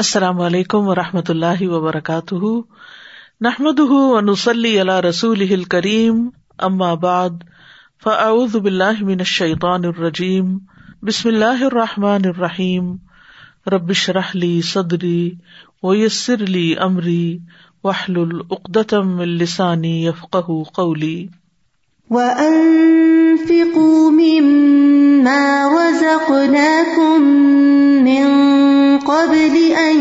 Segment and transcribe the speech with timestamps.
[0.00, 2.34] السلام علیکم و رحمۃ اللہ وبرکاتہ۔
[3.40, 6.28] نحمد ونسلی علی رسول کریم
[6.94, 7.30] بعد،
[8.04, 10.58] فاعوذ باللہ من الشیطان الرجیم،
[11.02, 12.96] بسم اللہ الرحمٰن الرحیم۔
[13.66, 15.34] ربش رحلی صدری
[15.82, 17.38] ویسر علی عمری
[17.84, 20.36] وحل العقدم السانی یفق
[20.74, 21.26] قولی۔
[22.10, 27.22] وَأَنفِقُوا مِمَّا رَزَقْنَاكُم
[28.02, 28.49] مِّن
[29.10, 29.96] قَبْلِ أَن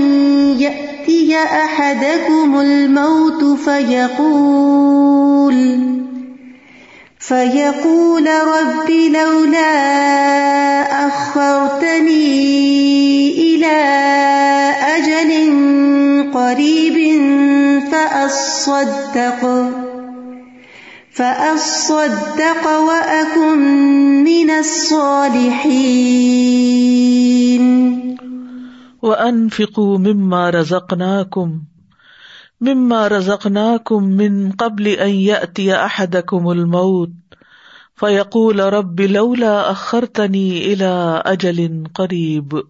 [0.61, 5.55] يَأْتِيَ أَحَدَكُمُ الْمَوْتُ فَيَقُولَ
[7.19, 9.73] فَيَقُولَ رَبِّ لَوْلَا
[11.07, 12.21] أَخَّرْتَنِي
[13.49, 13.81] إِلَىٰ
[14.95, 15.31] أَجَلٍ
[16.33, 16.97] قَرِيبٍ
[17.91, 19.41] فَأَصَّدَّقَ
[21.13, 23.57] فَأَصَّدَّقَ وَأَكُن
[24.23, 25.89] مِّنَ الصَّالِحِينَ.
[29.01, 31.59] وَأَنفِقُوا مِمَّا رَزَقْنَاكُم
[32.61, 37.35] مِمَّا رَزَقْنَاكُم مِّن قَبْلِ أَن يَأْتِيَ أَحَدَكُمُ الْمَوْتُ
[37.99, 42.61] فَيَقُولَ رَبِّ لَوْلَا أَخَّرْتَنِي إِلَىٰ أَجَلٍ قَرِيبٍ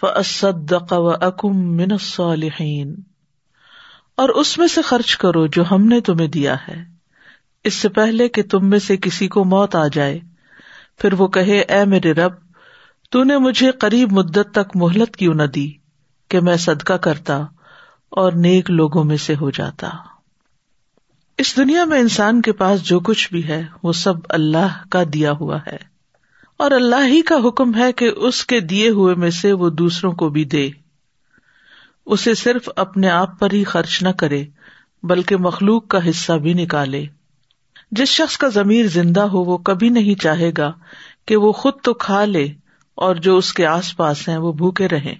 [0.00, 2.94] فَأَصَّدَّقَ وَأَكُن مِّنَ الصَّالِحِينَ
[4.16, 6.84] اور اس میں سے خرچ کرو جو ہم نے تمہیں دیا ہے۔
[7.64, 10.20] اس سے پہلے کہ تم میں سے کسی کو موت آ جائے،
[10.98, 12.45] پھر وہ کہے، اے میرے رب
[13.10, 15.72] تو نے مجھے قریب مدت تک مہلت کیوں نہ دی
[16.28, 17.36] کہ میں صدقہ کرتا
[18.08, 19.90] اور نیک لوگوں میں سے ہو جاتا۔
[21.38, 25.32] اس دنیا میں انسان کے پاس جو کچھ بھی ہے، وہ سب اللہ کا دیا
[25.32, 25.76] ہوا ہے۔
[26.56, 30.12] اور اللہ ہی کا حکم ہے کہ اس کے دیے ہوئے میں سے وہ دوسروں
[30.12, 30.70] کو بھی دے۔
[32.06, 34.44] اسے صرف اپنے آپ پر ہی خرچ نہ کرے،
[35.02, 37.06] بلکہ مخلوق کا حصہ بھی نکالے۔
[37.90, 40.72] جس شخص کا ضمیر زندہ ہو، وہ کبھی نہیں چاہے گا
[41.26, 42.48] کہ وہ خود تو کھا لے
[42.96, 45.14] اور جو اس کے آس پاس ہیں، وہ بھوکے رہے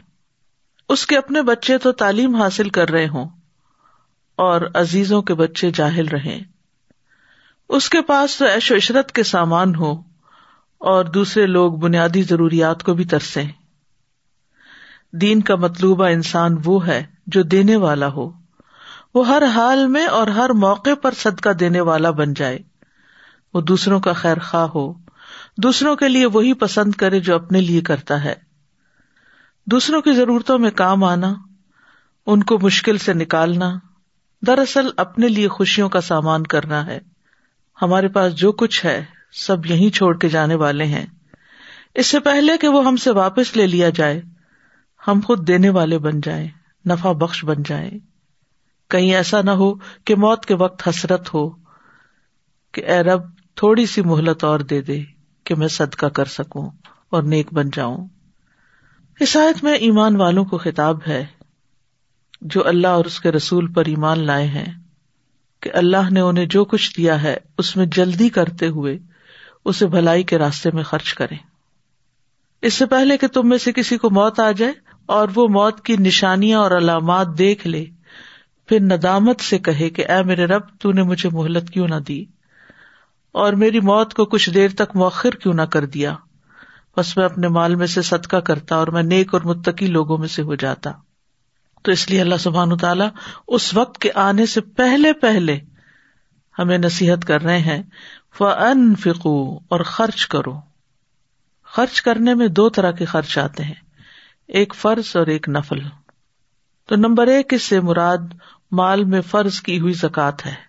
[0.89, 3.29] اس کے اپنے بچے تو تعلیم حاصل کر رہے ہوں،
[4.39, 6.39] اور عزیزوں کے بچے جاہل رہے
[7.71, 9.93] اس کے پاس تو ایش و عشرت کے سامان ہو
[10.81, 13.43] اور دوسرے لوگ بنیادی ضروریات کو بھی ترسے
[15.12, 18.31] دین کا مطلوبہ انسان وہ ہے جو دینے والا ہو۔
[19.15, 22.59] وہ ہر حال میں اور ہر موقع پر صدقہ دینے والا بن جائے۔
[23.55, 24.93] وہ دوسروں کا خیر خواہ ہو۔
[25.56, 28.34] دوسروں کے لیے وہی پسند کرے جو اپنے لیے کرتا ہے۔
[29.67, 31.34] دوسروں کی ضرورتوں میں کام آنا،
[32.27, 33.78] ان کو مشکل سے نکالنا،
[34.47, 36.99] دراصل اپنے لیے خوشیوں کا سامان کرنا ہے۔
[37.83, 41.06] ہمارے پاس جو کچھ ہے، سب یہی چھوڑ کے جانے والے ہیں۔
[41.94, 44.23] اس سے پہلے کہ وہ ہم سے واپس لے لیا جائے،
[45.09, 46.49] ہم خود دینے والے بن جائیں،
[46.87, 47.91] نفع بخش بن جائیں۔
[48.91, 49.75] کہیں ایسا نہ ہو
[50.05, 51.50] کہ موت کے وقت حسرت ہو
[52.73, 53.23] کہ اے رب،
[53.55, 55.16] تھوڑی سی مہلت اور دے دے۔
[55.47, 56.71] کہ میں صدقہ کر سکوں
[57.11, 58.07] اور نیک بن جاؤں۔
[59.21, 61.27] عیسائیت میں ایمان والوں کو خطاب ہے
[62.41, 64.73] جو اللہ اور اس کے رسول پر ایمان لائے ہیں
[65.61, 68.99] کہ اللہ نے انہیں جو کچھ دیا ہے، اس میں جلدی کرتے ہوئے
[69.65, 71.35] اسے بھلائی کے راستے میں خرچ کرے
[72.62, 74.73] اس سے پہلے کہ تم میں سے کسی کو موت آ جائے
[75.06, 77.85] اور وہ موت کی نشانیاں اور علامات دیکھ لے،
[78.69, 82.25] پھر ندامت سے کہے کہ اے میرے رب، تو نے مجھے مہلت کیوں نہ دی؟
[83.37, 86.15] اور میری موت کو کچھ دیر تک مؤخر کیوں نہ کر دیا۔
[86.97, 90.29] بس میں اپنے مال میں سے صدقہ کرتا اور میں نیک اور متقی لوگوں میں
[90.29, 90.91] سے ہو جاتا۔
[91.83, 93.09] تو اس لیے اللہ سبحان تعالیٰ
[93.49, 95.61] اس وقت کے آنے سے پہلے پہلے
[96.59, 97.83] ہمیں نصیحت کر رہے ہیں
[98.39, 100.61] فن فکو اور خرچ کرو۔
[101.65, 103.81] خرچ کرنے میں دو طرح کے خرچ آتے ہیں،
[104.49, 105.79] ایک فرض اور ایک نفل۔
[106.89, 108.19] تو نمبر ایک اس سے مراد
[108.73, 110.66] مال میں فرض کی ہوئی زکات ہے۔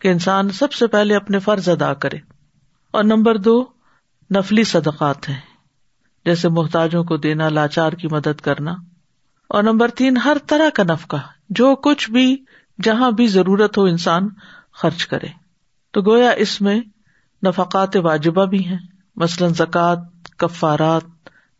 [0.00, 2.16] کہ انسان سب سے پہلے اپنے فرض ادا کرے۔
[2.90, 3.66] اور نمبر دو،
[4.36, 5.40] نفلی صدقات ہیں،
[6.24, 8.74] جیسے محتاجوں کو دینا، لاچار کی مدد کرنا۔
[9.48, 11.16] اور نمبر تین، ہر طرح کا نفقہ،
[11.50, 12.44] جو کچھ بھی،
[12.82, 14.28] جہاں بھی ضرورت ہو، انسان
[14.72, 15.26] خرچ کرے۔
[15.90, 16.80] تو گویا اس میں
[17.46, 18.78] نفقات واجبہ بھی ہیں،
[19.16, 19.96] مثلاً زکوٰۃ،
[20.36, 21.02] کفارات،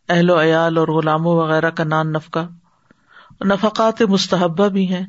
[0.08, 2.48] اہل و عیال اور غلاموں وغیرہ کا نان نفقہ۔
[3.44, 5.06] نفقات مستحبہ بھی ہیں،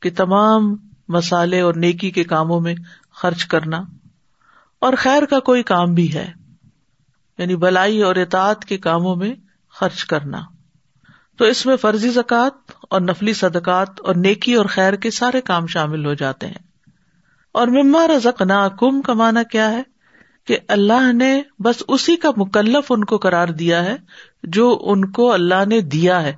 [0.00, 0.76] کہ تمام
[1.08, 2.74] مسالے اور نیکی کے کاموں میں
[3.12, 3.80] خرچ کرنا
[4.78, 6.32] اور خیر کا کوئی کام بھی ہے
[7.38, 9.34] یعنی بلائی اور اطاعت کے کاموں میں
[9.70, 10.42] خرچ کرنا۔
[11.36, 15.66] تو اس میں فرضی زکوٰۃ اور نفلی صدقات اور نیکی اور خیر کے سارے کام
[15.66, 16.58] شامل ہو جاتے ہیں۔
[17.52, 19.82] اور مما رزق نا کم کا مانا کیا ہے
[20.46, 23.96] کہ اللہ نے بس اسی کا مکلف ان کو قرار دیا ہے
[24.42, 26.34] جو ان کو اللہ نے دیا ہے،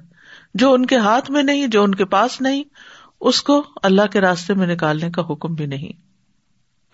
[0.55, 2.65] جو ان کے ہاتھ میں نہیں، جو ان کے پاس نہیں
[3.21, 5.93] اس کو اللہ کے راستے میں نکالنے کا حکم بھی نہیں،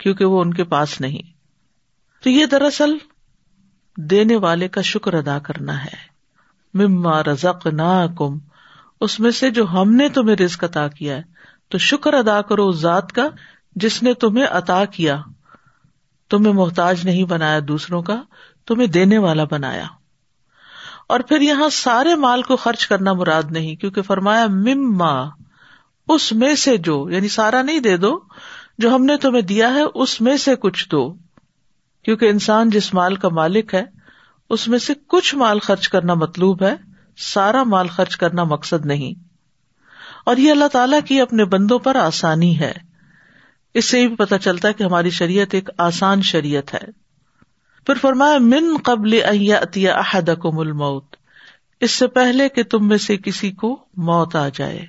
[0.01, 1.33] کیونکہ وہ ان کے پاس نہیں۔
[2.23, 2.95] تو یہ دراصل
[3.97, 6.13] دینے والے کا شکر ادا کرنا ہے۔
[6.75, 8.39] مما رزق نا کم
[9.01, 11.23] اس میں سے جو ہم نے تمہیں رزق عطا کیا ہے،
[11.69, 13.29] تو شکر ادا کرو اس ذات کا
[13.77, 15.23] جس نے تمہیں عطا کیا۔
[16.31, 18.23] تمہیں محتاج نہیں بنایا دوسروں کا،
[18.67, 19.87] تمہیں دینے والا بنایا۔
[21.07, 25.42] اور پھر یہاں سارے مال کو خرچ کرنا مراد نہیں، کیونکہ فرمایا مما
[26.09, 28.21] اس میں سے جو یعنی سارا نہیں دے دو،
[28.79, 31.15] جو ہم نے تمہیں دیا ہے، اس میں سے کچھ دو۔
[32.05, 33.85] کیونکہ انسان جس مال کا مالک ہے،
[34.51, 36.75] اس میں سے کچھ مال خرچ کرنا مطلوب ہے،
[37.17, 39.25] سارا مال خرچ کرنا مقصد نہیں۔
[40.27, 42.73] اور یہ اللہ تعالیٰ کی اپنے بندوں پر آسانی ہے۔
[43.75, 46.91] اس سے بھی پتا چلتا ہے کہ ہماری شریعت ایک آسان شریعت ہے۔
[47.87, 49.13] پھر فرمایا، من قبل
[49.63, 51.17] عطیہ احد کو مل موت
[51.81, 54.87] اس سے پہلے کہ تم میں سے کسی کو موت آ جائے۔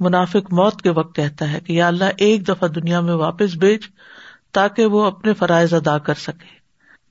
[0.00, 3.80] منافق موت کے وقت کہتا ہے کہ یا اللہ ایک دفعہ دنیا میں واپس بھیج
[4.52, 6.56] تاکہ وہ اپنے فرائض ادا کر سکے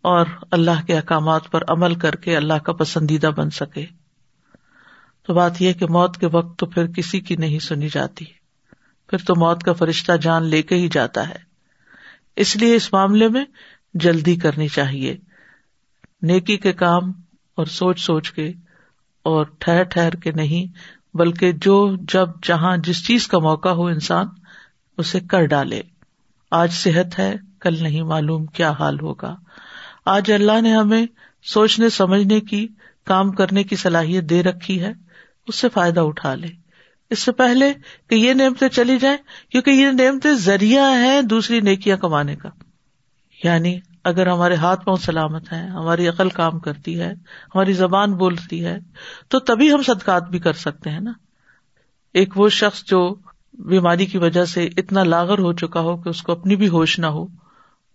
[0.02, 3.86] اور اللہ کے احکامات پر عمل کر کے اللہ کا پسندیدہ بن سکے۔
[5.28, 8.26] تو بات یہ کہ موت کے وقت تو پھر کسی کی نہیں سنی جاتی۔
[9.10, 11.38] پھر تو موت کا فرشتہ جان لے کے ہی جاتا ہے۔
[12.36, 13.46] اس لیے اس معاملے میں
[13.94, 15.18] جلدی کرنی چاہیے۔
[16.22, 17.10] نیکی کے کام
[17.56, 18.54] اور سوچ سوچ کے
[19.24, 24.28] اور ٹھہر ٹھہر کے نہیں بلکہ جو جب جہاں جس چیز کا موقع ہو انسان،
[24.98, 25.82] اسے کر ڈالے۔
[26.52, 29.36] آج صحت ہے، کل نہیں معلوم کیا حال ہوگا۔
[30.06, 31.06] آج اللہ نے ہمیں
[31.44, 32.68] سوچنے، سمجھنے کی،
[33.06, 34.94] کام کرنے کی صلاحیت دے رکھی ہے،
[35.48, 36.48] اس سے فائدہ اٹھا لے۔
[37.10, 37.74] اس سے پہلے
[38.10, 39.18] کہ یہ نعمتیں چلی جائیں،
[39.52, 42.50] کیونکہ یہ نعمتیں ذریعہ ہیں دوسری نیکیاں کمانے کا۔
[43.44, 47.14] یعنی اگر ہمارے ہاتھ پاؤں سلامت ہے ہماری عقل کام کرتی ہے،
[47.56, 48.78] ہماری زبان بولتی ہے،
[49.28, 51.12] تو تبھی ہم صدقات بھی کر سکتے ہیں نا۔
[52.14, 53.16] ایک وہ شخص جو
[53.54, 57.00] بیماری کی وجہ سے اتنا لاغر ہو چکا ہو کہ اس کو اپنی بھی ہوش
[57.00, 57.28] نہ ہو،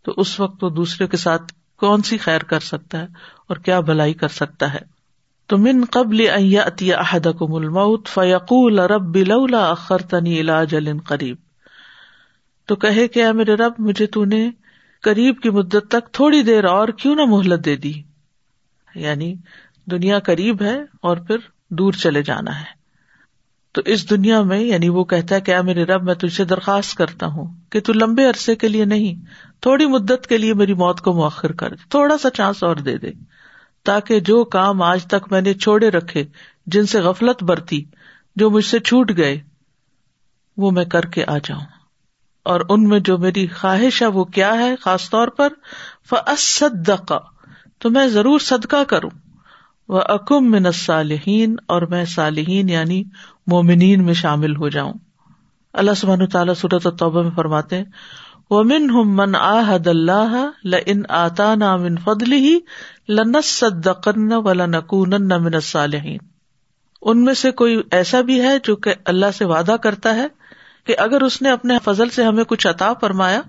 [0.02, 3.06] تو اس وقت وہ دوسرے کے ساتھ کون سی خیر کر سکتا ہے
[3.48, 5.00] اور کیا بھلائی کر سکتا ہے۔
[5.46, 11.36] تو من قبل احد کو ملمت فیقول رب بلولا اخر تنی علاج قریب۔
[12.66, 14.50] تو کہے کہ میرے رب، مجھے تو نے
[15.02, 17.92] قریب کی مدت تک تھوڑی دیر اور کیوں نہ مہلت دے دی۔
[18.94, 19.34] یعنی
[19.90, 21.36] دنیا قریب ہے اور پھر
[21.68, 22.80] دور چلے جانا ہے۔
[23.72, 27.26] تو اس دنیا میں یعنی وہ کہتا ہے کہ میرے رب، میں تجھے درخواست کرتا
[27.26, 29.24] ہوں کہ تو لمبے عرصے کے لیے نہیں،
[29.60, 32.98] تھوڑی مدت کے لیے میری موت کو مؤخر کر دے تھوڑا سا چانس اور دے
[32.98, 33.10] دے،
[33.84, 36.24] تاکہ جو کام آج تک میں نے چھوڑے رکھے،
[36.66, 37.84] جن سے غفلت برتی،
[38.36, 39.40] جو مجھ سے چھوٹ گئے،
[40.56, 41.79] وہ میں کر کے آ جاؤں۔
[42.50, 45.48] اور ان میں جو میری خواہش ہے وہ کیا ہے؟ خاص طور پر
[46.10, 47.18] فصدقہ
[47.78, 49.10] تو میں ضرور صدقہ کروں۔
[49.88, 53.02] وہ اکم من صالحین اور میں صالحین یعنی
[53.46, 54.92] مومنین میں شامل ہو جاؤں۔
[55.74, 57.84] اللہ سبحانہ تعالیٰ صورت توبہ میں فرماتے ہیں
[58.50, 62.58] ومن ہم من آحد اللہ لن آتا نا من فضل ہی
[63.08, 66.18] لنس صدقن و لنکون من الصالحین
[67.02, 70.26] ان میں سے کوئی ایسا بھی ہے جو کہ اللہ سے وعدہ کرتا ہے؟
[70.84, 73.40] کہ اگر اس نے اپنے فضل سے ہمیں کچھ عطا فرمایا،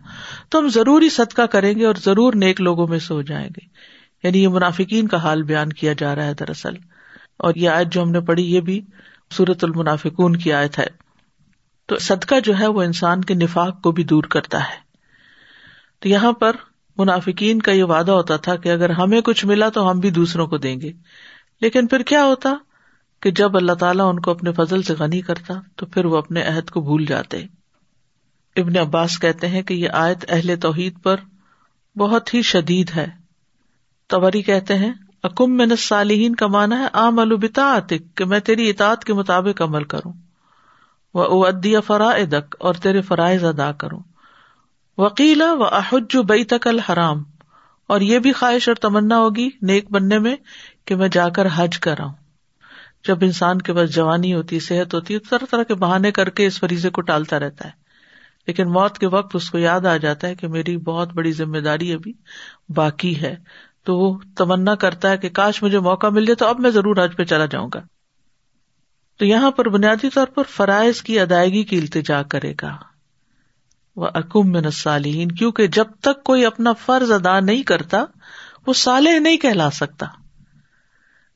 [0.50, 3.50] تو ہم ضرور ہی صدقہ کریں گے اور ضرور نیک لوگوں میں سے ہو جائیں
[3.50, 3.66] گے۔
[4.24, 6.74] یعنی یہ منافقین کا حال بیان کیا جا رہا ہے دراصل۔
[7.38, 8.81] اور یہ آیت جو ہم نے پڑھی، یہ بھی
[9.31, 10.88] سورت المنافقون کی آیت ہے۔
[11.86, 14.92] تو صدقہ جو ہے، وہ انسان کے نفاق کو بھی دور کرتا ہے۔
[16.00, 16.56] تو یہاں پر
[16.98, 20.48] منافقین کا یہ وعدہ ہوتا تھا کہ اگر ہمیں کچھ ملا تو ہم بھی دوسروں
[20.48, 20.92] کو دیں گے۔
[21.62, 22.54] لیکن پھر کیا ہوتا؟
[23.21, 26.44] کہ جب اللہ تعالیٰ ان کو اپنے فضل سے غنی کرتا تو پھر وہ اپنے
[26.44, 27.45] عہد کو بھول جاتے۔
[28.56, 31.18] ابن عباس کہتے ہیں کہ یہ آیت اہل توحید پر
[31.95, 33.07] بہت ہی شدید ہے۔
[34.07, 37.80] توری کہتے ہیں، اکم میں صالحین کا مانا ہے عام البتا
[38.16, 40.13] کہ میں تیری اطاعت کے مطابق عمل کروں۔
[41.13, 43.99] وہ ادیا فرائدک، اور تیرے فرائض ادا کروں۔
[44.97, 47.23] وکیلا و احج بئی تک الحرام،
[47.87, 50.35] اور یہ بھی خواہش اور تمنا ہوگی نیک بننے میں
[50.85, 52.13] کہ میں جا کر حج کراؤں
[53.07, 56.29] جب انسان کے پاس جوانی ہوتی ہے صحت ہوتی ہے طرح طرح کے بہانے کر
[56.29, 57.71] کے اس فریضے کو ٹالتا رہتا ہے۔
[58.47, 61.57] لیکن موت کے وقت اس کو یاد آ جاتا ہے کہ میری بہت بڑی ذمہ
[61.57, 62.13] داری ابھی
[62.69, 63.35] باقی ہے۔
[63.83, 67.03] تو وہ تمنا کرتا ہے کہ کاش مجھے موقع مل جائے تو اب میں ضرور
[67.03, 67.79] حج پہ چلا جاؤں گا۔
[69.17, 72.77] تو یہاں پر بنیادی طور پر فرائض کی ادائیگی کی التجا کرے گا۔
[73.95, 78.05] وہ اکم میں نسالین کیونکہ جب تک کوئی اپنا فرض ادا نہیں کرتا،
[78.67, 80.05] وہ سالح نہیں کہلا سکتا۔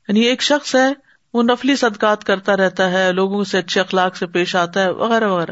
[0.08, 1.05] یعنی ایک شخص ہے
[1.36, 5.28] وہ نفلی صدقات کرتا رہتا ہے، لوگوں سے اچھے اخلاق سے پیش آتا ہے، وغیرہ
[5.28, 5.52] وغیرہ۔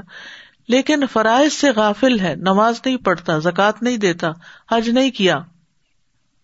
[0.68, 4.32] لیکن فرائض سے غافل ہے، نماز نہیں پڑھتا زکات نہیں دیتا،
[4.72, 5.40] حج نہیں کیا،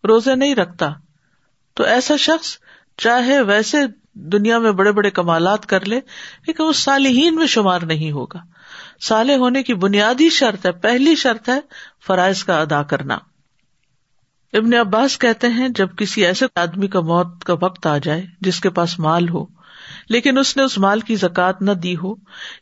[0.08, 0.90] روزے نہیں رکھتا۔
[1.74, 2.58] تو ایسا شخص
[2.98, 3.78] چاہے ویسے
[4.14, 6.00] دنیا میں بڑے بڑے کمالات کر لے،
[6.48, 8.40] لیکن وہ صالحین میں شمار نہیں ہوگا۔
[9.02, 11.60] سالے ہونے کی بنیادی شرط ہے، پہلی شرط ہے
[12.08, 13.18] فرائض کا ادا کرنا۔
[14.54, 18.60] ابن عباس کہتے ہیں، جب کسی ایسے آدمی کا موت کا وقت آ جائے جس
[18.60, 19.46] کے پاس مال ہو،
[20.10, 22.14] لیکن اس نے اس مال کی زکات نہ دی ہو،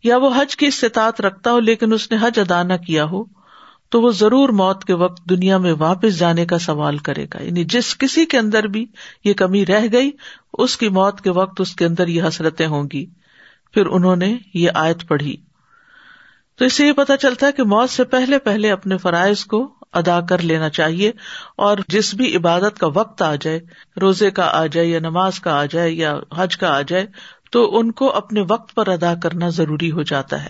[0.03, 3.23] یا وہ حج کی استطاعت رکھتا ہو لیکن اس نے حج ادا نہ کیا ہو،
[3.89, 7.63] تو وہ ضرور موت کے وقت دنیا میں واپس جانے کا سوال کرے گا۔ یعنی
[7.63, 8.85] جس کسی کے اندر بھی
[9.23, 10.11] یہ کمی رہ گئی،
[10.53, 13.05] اس کی موت کے وقت اس کے اندر یہ حسرتیں ہوں گی۔
[13.73, 15.37] پھر انہوں نے یہ آیت پڑھی۔
[16.55, 19.76] تو اس سے یہ پتا چلتا ہے کہ موت سے پہلے پہلے اپنے فرائض کو
[19.93, 21.11] ادا کر لینا چاہیے
[21.57, 23.59] اور جس بھی عبادت کا وقت آ جائے،
[24.01, 27.05] روزے کا آ جائے یا نماز کا آ جائے یا حج کا آ جائے،
[27.51, 30.49] تو ان کو اپنے وقت پر ادا کرنا ضروری ہو جاتا ہے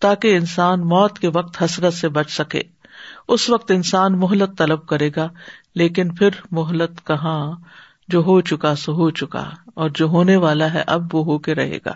[0.00, 2.62] تاکہ انسان موت کے وقت حسرت سے بچ سکے۔
[3.28, 5.28] اس وقت انسان مہلت طلب کرے گا،
[5.74, 7.52] لیکن پھر مہلت کہاں؟
[8.08, 11.54] جو ہو چکا سو ہو چکا، اور جو ہونے والا ہے اب وہ ہو کے
[11.54, 11.90] رہے گا۔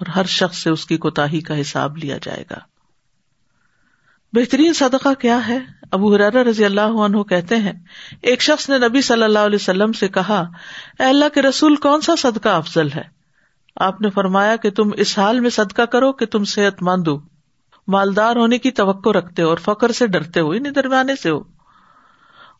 [0.00, 2.73] اور ہر شخص سے اس کی کوتا کا حساب لیا جائے گا۔
[4.34, 5.58] بہترین صدقہ کیا ہے؟
[5.92, 7.72] ابو حرارہ رضی اللہ عنہ کہتے ہیں،
[8.22, 10.44] ایک شخص نے نبی صلی اللہ علیہ وسلم سے کہا،
[10.98, 13.02] اے اللہ کے رسول، کون سا صدقہ افضل ہے؟
[13.76, 17.18] آپ نے فرمایا کہ تم اس حال میں صدقہ کرو کہ تم صحت مند ہو۔
[17.88, 21.40] مالدار ہونے کی توقع رکھتے ہو اور فخر سے ڈرتے ہو، انہیں درمیانے سے ہو۔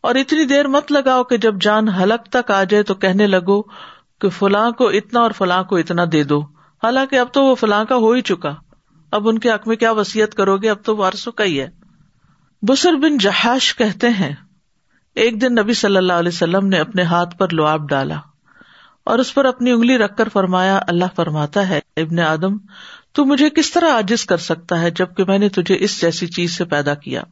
[0.01, 3.61] اور اتنی دیر مت لگاؤ کہ جب جان حلق تک آ جائے تو کہنے لگو
[4.21, 6.41] کہ فلاں کو اتنا اور فلاں کو اتنا دے دو۔
[6.83, 8.55] حالانکہ اب تو وہ فلاں کا ہو ہی چکا۔
[9.11, 11.69] اب ان کے حق میں کیا وسیعت کرو گے؟ اب تو وارسوں کا ہی ہے۔
[12.61, 14.33] بسر بن جہاش کہتے ہیں،
[15.15, 18.19] ایک دن نبی صلی اللہ علیہ وسلم نے اپنے ہاتھ پر لواب ڈالا
[19.03, 22.57] اور اس پر اپنی انگلی رکھ کر فرمایا، اللہ فرماتا ہے ابن آدم،
[23.11, 26.57] تو مجھے کس طرح آجز کر سکتا ہے جبکہ میں نے تجھے اس جیسی چیز
[26.57, 27.23] سے پیدا کیا؟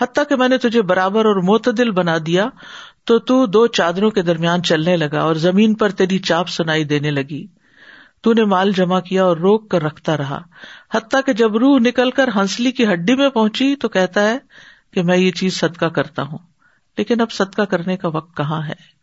[0.00, 2.48] حتیٰ کہ میں نے تجھے برابر اور معتدل بنا دیا،
[3.04, 7.10] تو تو دو چادروں کے درمیان چلنے لگا اور زمین پر تیری چاپ سنائی دینے
[7.10, 7.46] لگی۔
[8.24, 10.40] تو نے مال جمع کیا اور روک کر رکھتا رہا۔
[10.94, 14.38] حتیٰ کہ جب روح نکل کر ہنسلی کی ہڈی میں پہنچی تو کہتا ہے
[14.92, 16.38] کہ میں یہ چیز صدقہ کرتا ہوں۔
[16.98, 18.94] لیکن اب صدقہ کرنے کا وقت کہاں ہے؟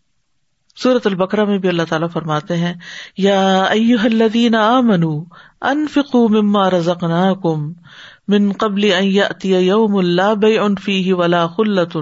[0.75, 2.73] سورت البکرا میں بھی اللہ تعالیٰ فرماتے ہیں،
[3.17, 3.65] یا
[4.03, 5.23] الذین آمنوا
[5.61, 7.73] انفقوا مما رزقناکم
[8.27, 11.97] من قبل ان یأتی یوم لا بیع فیہ ولا خلت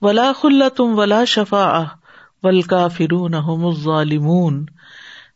[0.00, 1.84] ولا خلت ولا شفاعہ
[2.42, 4.66] والکافرون هم الظالمون۔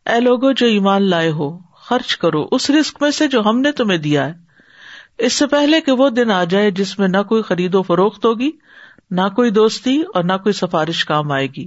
[0.06, 3.72] اے لوگو، جو ایمان لائے ہو، خرچ کرو۔ اس رسک میں سے جو ہم نے
[3.72, 4.32] تمہیں دیا ہے۔
[5.18, 8.24] اس سے پہلے کہ وہ دن آ جائے جس میں نہ کوئی خرید و فروخت
[8.24, 8.50] ہوگی،
[9.10, 11.66] نہ کوئی دوستی اور نہ کوئی سفارش کام آئے گی۔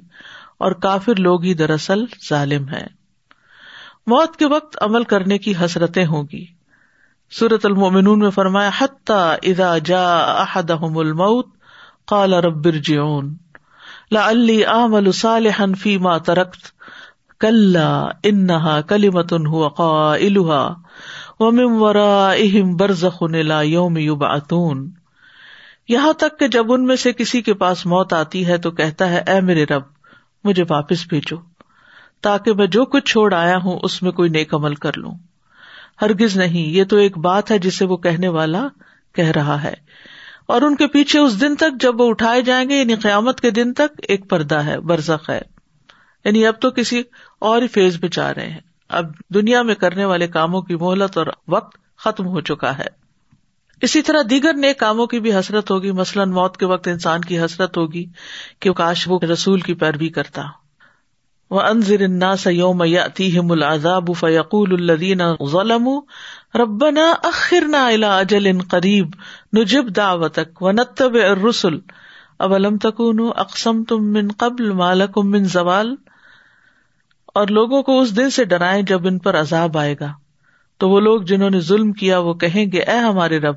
[0.57, 2.87] اور کافر لوگ ہی دراصل ظالم ہے
[4.07, 6.45] موت کے وقت عمل کرنے کی حسرتیں ہوگی
[7.31, 11.47] سورت المومنون میں فرمایا، حتیٰ اذا جا احدهم الموت،
[12.05, 13.35] قال رب ارجعون۔
[14.11, 16.77] لعلی اعمل صالحا فيما ترکت۔
[17.39, 17.75] کل
[18.23, 20.65] انہا کلی متن ہوا
[21.39, 24.91] ورا اہم برزخن لا یوم یوبعثون
[25.87, 29.09] یہاں تک کہ جب ان میں سے کسی کے پاس موت آتی ہے تو کہتا
[29.09, 29.81] ہے، اے میرے رب،
[30.43, 31.35] مجھے واپس بھیجو
[32.21, 35.11] تاکہ میں جو کچھ چھوڑ آیا ہوں، اس میں کوئی نیک عمل کر لوں۔
[36.01, 38.67] ہرگز نہیں، یہ تو ایک بات ہے جسے وہ کہنے والا
[39.15, 39.73] کہہ رہا ہے۔
[40.47, 43.51] اور ان کے پیچھے اس دن تک جب وہ اٹھائے جائیں گے یعنی قیامت کے
[43.51, 45.56] دن تک ایک پردہ ہے، برزخ ہے۔
[46.25, 47.03] یعنی اب تو کسی
[47.39, 48.59] اور ہی فیز میں جا رہے ہیں۔
[48.89, 53.07] اب دنیا میں کرنے والے کاموں کی مہلت اور وقت ختم ہو چکا ہے۔
[53.81, 57.39] اسی طرح دیگر نئے کاموں کی بھی حسرت ہوگی۔ مثلاً موت کے وقت انسان کی
[57.39, 58.05] حسرت ہوگی
[58.59, 60.43] کہ کاش وہ رسول کی پیروی کرتا۔
[61.49, 65.21] وہ انضر سیوم یاتیہم العذاب فیقول الذین
[65.51, 66.01] ظلموا
[66.55, 69.07] ربنا اخرنا الى اجل قریب
[69.57, 71.75] نجب دعوتک ونتبع الرسل۔
[72.39, 75.95] اولم تکونوا اقسمتم من قبل ما لکم من زوال
[77.37, 80.13] اور لوگوں کو اس دن سے ڈرائیں جب ان پر عذاب آئے گا۔
[80.77, 83.55] تو وہ لوگ جنہوں نے ظلم کیا، وہ کہیں گے، اے ہمارے رب،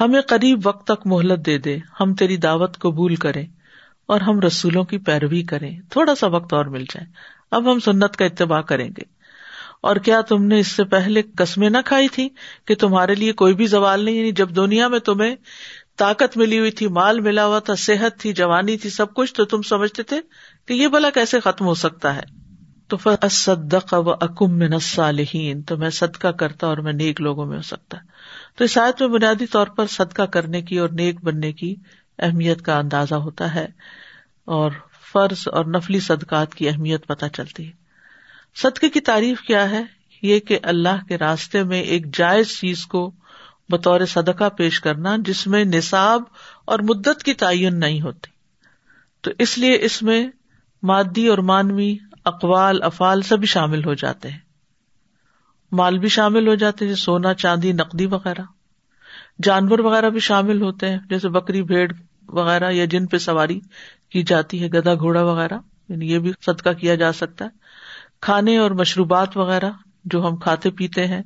[0.00, 3.46] ہمیں قریب وقت تک مہلت دے دے، ہم تیری دعوت قبول کریں
[4.06, 7.06] اور ہم رسولوں کی پیروی کریں۔ تھوڑا سا وقت اور مل جائے،
[7.50, 9.02] اب ہم سنت کا اتباع کریں گے۔
[9.80, 12.28] اور کیا تم نے اس سے پہلے قسمیں نہ کھائی تھی
[12.64, 15.36] کہ تمہارے لیے کوئی بھی زوال نہیں؟ یعنی جب دنیا میں تمہیں
[15.96, 19.44] طاقت ملی ہوئی تھی، مال ملا ہوا تھا، صحت تھی، جوانی تھی، سب کچھ، تو
[19.44, 20.20] تم سمجھتے تھے
[20.66, 22.45] کہ یہ بلا کیسے ختم ہو سکتا ہے؟
[22.88, 27.56] تو فصدق و اکم میں نسالحین تو میں صدقہ کرتا اور میں نیک لوگوں میں
[27.56, 27.98] ہو سکتا
[28.56, 31.74] تو اس آیت میں بنیادی طور پر صدقہ کرنے کی اور نیک بننے کی
[32.18, 33.66] اہمیت کا اندازہ ہوتا ہے
[34.44, 34.70] اور
[35.12, 37.72] فرض اور نفلی صدقات کی اہمیت پتہ چلتی ہے۔
[38.54, 39.82] صدقے کی تعریف کیا ہے؟
[40.22, 43.10] یہ کہ اللہ کے راستے میں ایک جائز چیز کو
[43.68, 46.22] بطور صدقہ پیش کرنا جس میں نصاب
[46.64, 48.30] اور مدت کی تعین نہیں ہوتی۔
[49.20, 50.26] تو اس لیے اس میں
[50.82, 54.38] مادی اور مانوی اقوال افال سبھی شامل ہو جاتے ہیں۔
[55.72, 58.42] مال بھی شامل ہو جاتے ہیں، جیسے سونا، چاندی، نقدی وغیرہ۔
[59.42, 61.92] جانور وغیرہ بھی شامل ہوتے ہیں، جیسے بکری، بھیڑ
[62.28, 63.60] وغیرہ یا جن پہ سواری
[64.08, 67.50] کی جاتی ہے گدا گھوڑا وغیرہ۔ یعنی یہ بھی صدقہ کیا جا سکتا ہے۔
[68.20, 69.70] کھانے اور مشروبات وغیرہ
[70.04, 71.22] جو ہم کھاتے پیتے ہیں،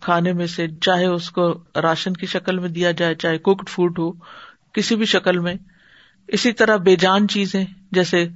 [0.00, 3.98] کھانے میں سے چاہے اس کو راشن کی شکل میں دیا جائے، چاہے کوکڈ فوڈ
[3.98, 4.12] ہو،
[4.72, 5.54] کسی بھی شکل میں۔
[6.28, 8.28] اسی طرح بے جان چیزیں جیسے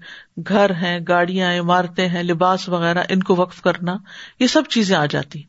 [0.48, 3.96] گھر ہیں، گاڑیاں عمارتیں ہیں، لباس وغیرہ، ان کو وقف کرنا،
[4.38, 5.42] یہ سب چیزیں آ جاتی۔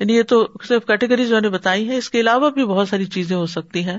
[0.00, 3.04] یعنی یہ تو صرف کیٹیگریز میں نے بتائی ہے اس کے علاوہ بھی بہت ساری
[3.04, 3.98] چیزیں ہو سکتی ہیں۔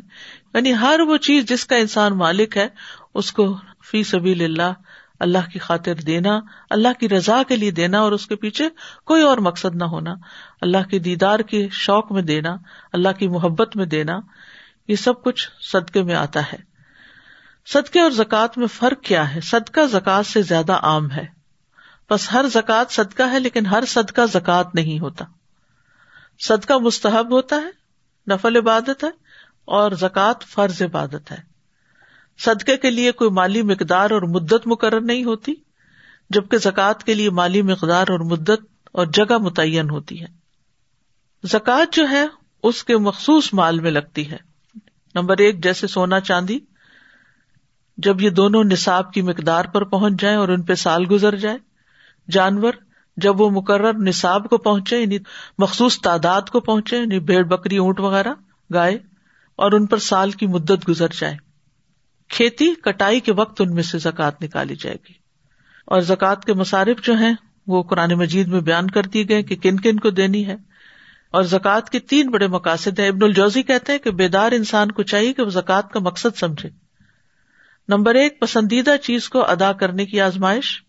[0.54, 2.68] یعنی ہر وہ چیز جس کا انسان مالک ہے،
[3.14, 3.58] اس کو
[3.92, 4.74] فی سبھی اللہ
[5.20, 8.70] اللہ کی خاطر دینا، اللہ کی رضا کے لیے دینا اور اس کے پیچھے
[9.06, 10.16] کوئی اور مقصد نہ ہونا،
[10.62, 12.58] اللہ کے دیدار کے شوق میں دینا،
[12.94, 14.20] اللہ کی محبت میں دینا،
[14.88, 16.77] یہ سب کچھ صدقے میں آتا ہے۔
[17.74, 21.26] صدقے اور زکوٰۃ میں فرق کیا ہے؟ صدقہ زکوٰۃ سے زیادہ عام ہے۔
[22.10, 25.26] بس ہر زکوٰۃ صدقہ ہے، لیکن ہر صدقہ زکوٰۃ نہیں ہوتا۔
[26.40, 27.70] صدقہ مستحب ہوتا ہے،
[28.28, 29.10] نفل عبادت ہے،
[29.66, 31.38] اور زکوٰۃ فرض عبادت ہے۔
[32.40, 35.54] صدقے کے لیے کوئی مالی مقدار اور مدت مقرر نہیں ہوتی،
[36.30, 40.28] جبکہ زکوٰۃ کے لیے مالی مقدار اور مدت اور جگہ متعین ہوتی ہے۔
[41.44, 42.26] زکوٰۃ جو ہے،
[42.64, 44.38] اس کے مخصوص مال میں لگتی ہے۔
[45.16, 46.60] نمبر ایک، جیسے سونا چاندی
[47.98, 51.58] جب یہ دونوں نصاب کی مقدار پر پہنچ جائیں اور ان پہ سال گزر جائے۔
[52.32, 52.74] جانور
[53.18, 55.18] جب وہ مقرر نصاب کو پہنچے یعنی
[55.58, 58.34] مخصوص تعداد کو پہنچے یعنی بھیڑ، بکری، اونٹ وغیرہ،
[58.74, 58.98] گائے،
[59.56, 61.38] اور ان پر سال کی مدت گزر جائے۔
[62.30, 65.14] کھیتی کٹائی کے وقت ان میں سے زکات نکالی جائے گی۔
[65.86, 67.34] اور زکوٰۃ کے مصارف جو ہیں،
[67.68, 70.56] وہ قرآن مجید میں بیان کر دی گئے کہ کن کن کو دینی ہے۔
[71.32, 75.04] اور زکوٰۃ کے تین بڑے مقاصد ہیں۔ ابن الجوزی کہتے ہیں کہ بیدار انسان کو
[75.04, 76.87] چاہیے کہ وہ زکوٰۃ کا مقصد سمجھے۔
[77.88, 80.84] نمبر ایک، پسندیدہ چیز کو ادا کرنے کی آزمائش.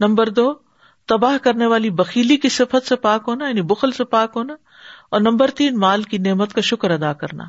[0.00, 0.54] نمبر دو،
[1.06, 4.54] تباہ کرنے والی بکیلی کی صفت سے پاک ہونا یعنی بخل سے پاک ہونا.
[5.10, 7.44] اور نمبر تین، مال کی نعمت کا شکر ادا کرنا.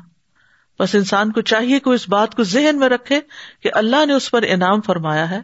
[0.80, 3.20] بس انسان کو چاہیے کہ اس بات کو ذہن میں رکھے
[3.62, 5.40] کہ اللہ نے اس پر انعام فرمایا ہے.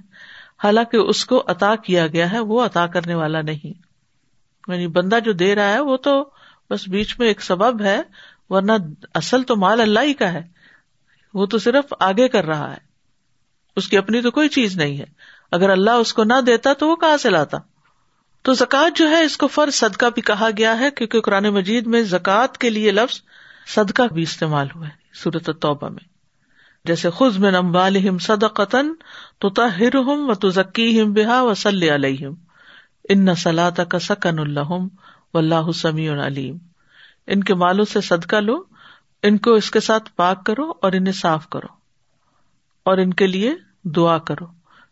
[0.65, 3.73] حالانکہ اس کو عطا کیا گیا ہے، وہ عطا کرنے والا نہیں.
[4.69, 6.31] یعنی بندہ جو دے رہا ہے، وہ تو
[6.71, 8.01] بس بیچ میں ایک سبب ہے،
[8.49, 8.73] ورنہ
[9.15, 10.43] اصل تو مال اللہ ہی کا ہے.
[11.35, 12.88] وہ تو صرف آگے کر رہا ہے.
[13.79, 15.05] اس کی اپنی تو کوئی چیز نہیں ہے۔
[15.53, 17.59] اگر اللہ اس کو نہ دیتا تو وہ کہاں سے لاتا؟
[18.43, 21.87] تو زکوٰۃ جو ہے اس کو فرض صدقہ بھی کہا گیا ہے، کیونکہ قرآن مجید
[21.87, 23.21] میں زکوٰۃ کے لیے لفظ
[23.67, 26.19] صدقہ بھی استعمال ہوا ہے صورت توبہ میں۔
[26.85, 28.93] جیسے خز میں نمبالحم صد قطن
[29.39, 32.35] تو تہر ہم و تو ذکی ہم بحا و صلی علیہم۔
[33.09, 34.73] ان سلاط کا سکن اللہ
[35.35, 36.57] و اللہ سمیع علیم۔
[37.27, 38.63] ان کے مالوں سے صدقہ لو،
[39.23, 41.67] ان کو اس کے ساتھ پاک کرو اور انہیں صاف کرو۔
[42.85, 43.55] اور ان کے لیے
[43.97, 44.47] دعا کرو۔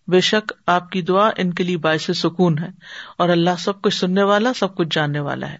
[0.08, 2.68] بے شک آپ کی دعا ان کے لیے باعث سکون ہے
[3.18, 5.56] اور اللہ سب کچھ سننے والا، سب کچھ جاننے والا ہے۔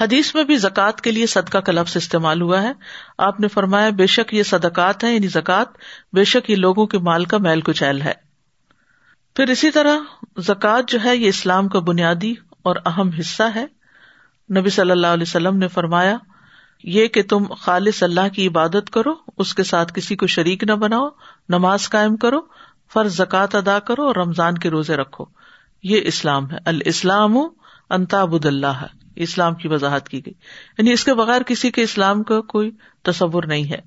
[0.00, 2.72] حدیث میں بھی زکوٰۃ کے لیے صدقہ کا لفظ استعمال ہوا ہے۔
[3.18, 5.64] آپ نے فرمایا، بے شک یہ صدقات ہے یعنی زکوٰۃ۔
[6.12, 8.12] بے شک یہ لوگوں کے مال کا میل کچیل ہے۔
[9.36, 9.96] پھر اسی طرح
[10.38, 13.66] زکوٰۃ جو ہے، یہ اسلام کا بنیادی اور اہم حصہ ہے۔
[14.58, 16.16] نبی صلی اللہ علیہ وسلم نے فرمایا
[16.84, 20.72] یہ کہ تم خالص اللہ کی عبادت کرو، اس کے ساتھ کسی کو شریک نہ
[20.72, 21.08] بناؤ،
[21.48, 22.40] نماز قائم کرو،
[22.92, 25.24] فرض زکوٰۃ ادا کرو اور رمضان کے روزے رکھو۔
[25.82, 27.36] یہ اسلام ہے۔ الاسلام
[27.90, 28.86] انتابد اللہ۔
[29.16, 30.34] اسلام کی وضاحت کی گئی۔
[30.78, 32.70] یعنی اس کے بغیر کسی کے اسلام کا کوئی
[33.02, 33.78] تصور نہیں ہے۔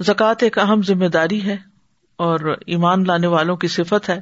[0.00, 1.56] زکوٰۃ ایک اہم ذمہ داری ہے
[2.16, 4.20] اور ایمان لانے والوں کی صفت ہے۔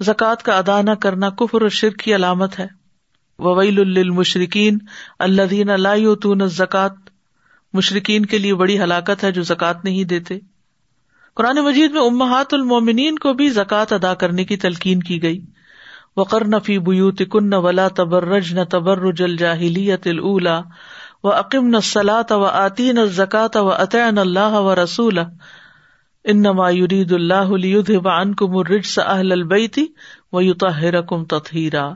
[0.00, 2.77] زکوٰۃ کا ادا نہ کرنا کفر اور شرک کی علامت ہے۔
[3.38, 4.78] وویل المشرقین
[5.18, 6.92] اللہ دین اللہ زکات
[7.72, 10.38] مشرقین کے لیے بڑی ہلاکت ہے جو زکوٰۃ نہیں دیتے۔
[11.34, 15.40] قرآن مجید میں امہات المومنین کو بھی زکوٰۃ ادا کرنے کی تلقین کی گئی۔
[16.16, 20.60] وقر نفی بیوت کن ولا تبرج نہ تبرج الجاہلیت الا
[21.22, 25.18] و عقیم نہ سلاۃ و آتی نہ زکات و عطین اللہ و رسول
[26.24, 29.86] ان نما یرید اللہ عن کم الرج اہل البیتی
[30.32, 31.88] و یوتا کم تطہیرا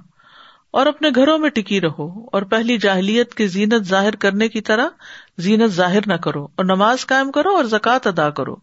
[0.73, 4.89] اور اپنے گھروں میں ٹکی رہو اور پہلی جاہلیت کی زینت ظاہر کرنے کی طرح
[5.39, 8.57] زینت ظاہر نہ کرو اور نماز قائم کرو اور زکوٰۃ ادا کرو۔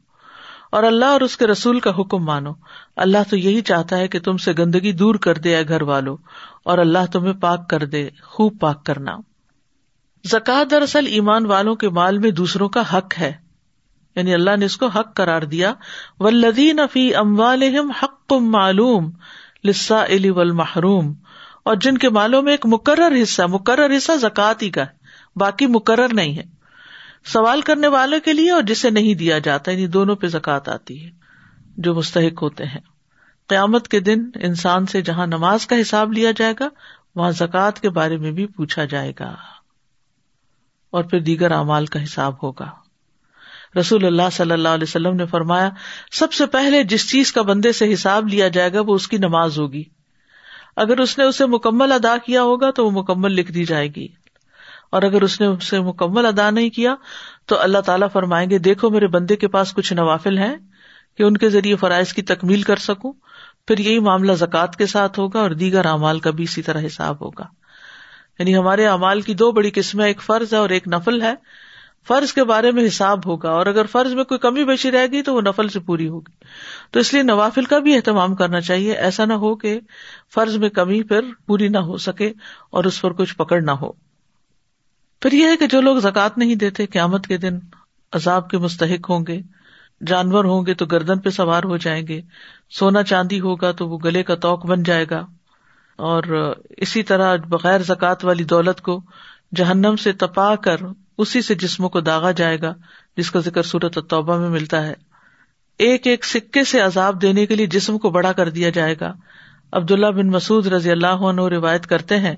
[0.72, 2.52] اور اللہ اور اس کے رسول کا حکم مانو۔
[2.96, 6.18] اللہ تو یہی چاہتا ہے کہ تم سے گندگی دور کر دے گھر والوں
[6.64, 9.18] اور اللہ تمہیں پاک کر دے، خوب پاک کرنا۔
[10.26, 13.32] زکوٰۃ دراصل ایمان والوں کے مال میں دوسروں کا حق ہے۔
[14.16, 15.74] یعنی اللہ نے اس کو حق قرار دیا۔
[16.20, 19.12] ولدین فی اموالہم حق معلوم
[19.64, 21.14] لسا علی محروم
[21.70, 24.88] اور جن کے مالوں میں ایک مقرر حصہ مقرر حصہ زکات ہی کا ہے۔
[25.36, 26.44] باقی مقرر نہیں ہے۔
[27.26, 31.06] سوال کرنے والوں کے لیے اور جسے نہیں دیا جاتا یعنی دونوں پہ زکات آتی
[31.06, 31.12] ہے،
[31.78, 32.80] جو مستحق ہوتے ہیں۔
[33.48, 36.70] قیامت کے دن انسان سے جہاں نماز کا حساب لیا جائے گا،
[37.16, 39.36] وہاں زکوٰۃ کے بارے میں بھی پوچھا جائے گا۔
[40.90, 42.70] اور پھر دیگر اعمال کا حساب ہوگا۔
[43.80, 45.70] رسول اللہ صلی اللہ علیہ وسلم نے فرمایا،
[46.12, 49.18] سب سے پہلے جس چیز کا بندے سے حساب لیا جائے گا، وہ اس کی
[49.18, 49.84] نماز ہوگی۔
[50.80, 54.08] اگر اس نے اسے مکمل ادا کیا ہوگا تو وہ مکمل لکھ دی جائے گی۔
[54.92, 56.96] اور اگر اس نے اسے مکمل ادا نہیں کیا
[57.46, 60.56] تو اللہ تعالیٰ فرمائیں گے، دیکھو میرے بندے کے پاس کچھ نوافل ہیں
[61.18, 63.14] کہ ان کے ذریعے فرائض کی تکمیل کر سکوں۔
[63.68, 67.22] پھر یہی معاملہ زکوٰۃ کے ساتھ ہوگا اور دیگر اعمال کا بھی اسی طرح حساب
[67.22, 67.46] ہوگا۔
[68.40, 71.34] یعنی ہمارے اعمال کی دو بڑی قسمیں، ایک فرض ہے اور ایک نفل ہے۔
[72.10, 75.22] فرض کے بارے میں حساب ہوگا اور اگر فرض میں کوئی کمی بیشی رہے گی
[75.22, 76.44] تو وہ نفل سے پوری ہوگی۔
[76.92, 79.80] تو اس لیے نوافل کا بھی اہتمام کرنا چاہیے۔ ایسا نہ ہو کہ
[80.34, 82.34] فرض میں کمی پھر پوری نہ ہو سکے
[82.70, 83.92] اور اس پر کچھ پکڑ نہ ہو۔
[85.22, 87.60] پھر یہ ہے کہ جو لوگ زکات نہیں دیتے، قیامت کے دن
[88.12, 89.42] عذاب کے مستحق ہوں گے،
[90.08, 92.22] جانور ہوں گے تو گردن پہ سوار ہو جائیں گے،
[92.70, 95.26] سونا چاندی ہوگا تو وہ گلے کا توق بن جائے گا۔
[95.96, 99.02] اور اسی طرح بغیر زکات والی دولت کو
[99.56, 100.78] جہنم سے تپا کر
[101.20, 102.74] اسی سے جسموں کو داغا جائے گا،
[103.18, 104.94] جس کا ذکر صورت توبہ میں ملتا ہے۔
[105.78, 109.14] ایک ایک سکے سے عذاب دینے کے لیے جسم کو بڑا کر دیا جائے گا۔
[109.72, 112.36] عبداللہ بن مسعد رضی اللہ عنہ روایت کرتے ہیں،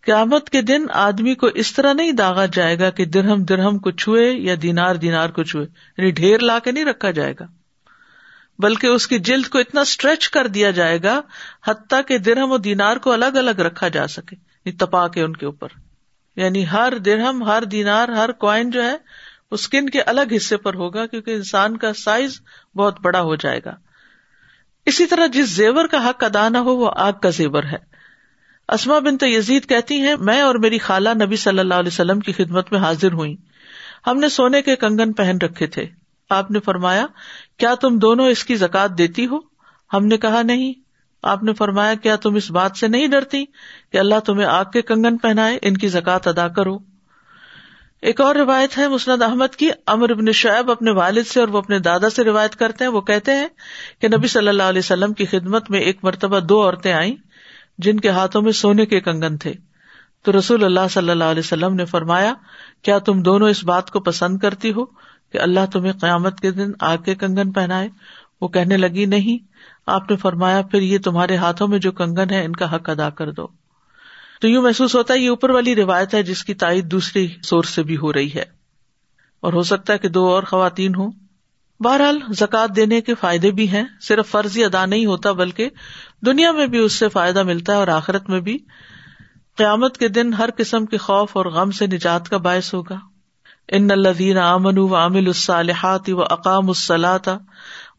[0.00, 3.90] قیامت کے دن آدمی کو اس طرح نہیں داغا جائے گا کہ درہم درہم کو
[3.90, 5.66] چھوئے یا دینار دینار کو چھوئے
[5.98, 7.44] یعنی ڈھیر لا کے نہیں رکھا جائے گا۔
[8.58, 11.20] بلکہ اس کی جلد کو اتنا اسٹریچ کر دیا جائے گا،
[11.66, 15.36] حتیٰ کہ درہم و دینار کو الگ الگ رکھا جا سکے یعنی تپا کے ان
[15.36, 15.68] کے اوپر۔
[16.36, 20.74] یعنی ہر درہم، ہر دینار، ہر کوائن جو ہے، وہ اسکن کے الگ حصے پر
[20.74, 22.40] ہوگا کیونکہ انسان کا سائز
[22.76, 23.74] بہت بڑا ہو جائے گا۔
[24.86, 27.96] اسی طرح جس زیور کا حق ادا نہ ہو، وہ آگ کا زیور ہے۔
[28.68, 32.20] اسما بن تو یزید کہتی ہیں، میں اور میری خالہ نبی صلی اللہ علیہ وسلم
[32.20, 33.36] کی خدمت میں حاضر ہوئی
[34.06, 35.86] ہم نے سونے کے کنگن پہن رکھے تھے۔
[36.30, 37.06] آپ نے فرمایا،
[37.56, 39.38] کیا تم دونوں اس کی زکات دیتی ہو؟
[39.92, 40.85] ہم نے کہا، نہیں۔
[41.22, 43.44] آپ نے فرمایا، کیا تم اس بات سے نہیں ڈرتی
[43.92, 46.78] کہ اللہ تمہیں آگ کے کنگن پہنائے؟ ان کی زکات ادا کرو۔
[48.02, 51.58] ایک اور روایت ہے مسند احمد کی امر ابن شعیب اپنے والد سے اور وہ
[51.58, 53.48] اپنے دادا سے روایت کرتے ہیں۔ وہ کہتے ہیں
[54.00, 57.16] کہ نبی صلی اللہ علیہ وسلم کی خدمت میں ایک مرتبہ دو عورتیں آئیں
[57.78, 59.52] جن کے ہاتھوں میں سونے کے کنگن تھے۔
[60.24, 62.34] تو رسول اللہ صلی اللہ علیہ وسلم نے فرمایا،
[62.82, 64.84] کیا تم دونوں اس بات کو پسند کرتی ہو
[65.32, 67.88] کہ اللہ تمہیں قیامت کے دن آگ کے کنگن پہنائے؟
[68.40, 72.44] وہ کہنے لگی، نہیں۔ آپ نے فرمایا، پھر یہ تمہارے ہاتھوں میں جو کنگن ہے،
[72.44, 73.46] ان کا حق ادا کر دو۔
[74.40, 77.68] تو یوں محسوس ہوتا ہے، یہ اوپر والی روایت ہے جس کی تائید دوسری سورس
[77.68, 78.44] سے بھی ہو رہی ہے۔
[79.40, 81.10] اور ہو سکتا ہے کہ دو اور خواتین ہوں۔
[81.80, 85.68] بہرحال زکات دینے کے فائدے بھی ہیں۔ صرف فرضی ادا نہیں ہوتا، بلکہ
[86.26, 88.58] دنیا میں بھی اس سے فائدہ ملتا ہے اور آخرت میں بھی۔
[89.56, 92.96] قیامت کے دن ہر قسم کے خوف اور غم سے نجات کا باعث ہوگا۔
[93.68, 97.28] ان الدین امن و عامل الصالحات و اقام الصلاۃ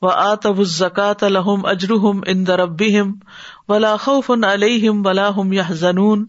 [0.02, 3.12] و آتب الزکات الحم اجرحم ان دربیم
[3.68, 6.26] ولا خوف علیہم ولا ہم یا زنون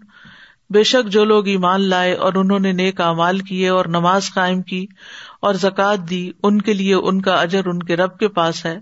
[0.70, 4.62] بے شک جو لوگ ایمان لائے اور انہوں نے نیک اعمال کیے اور نماز قائم
[4.62, 4.86] کی
[5.40, 8.78] اور زکوٰۃ دی، ان کے لیے ان کا اجر ان کے رب کے پاس ہے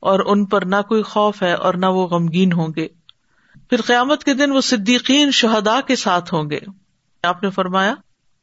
[0.00, 2.88] اور ان پر نہ کوئی خوف ہے اور نہ وہ غمگین ہوں گے۔
[3.70, 6.58] پھر قیامت کے دن وہ صدیقین شہدا کے ساتھ ہوں گے۔
[7.22, 7.94] آپ نے فرمایا،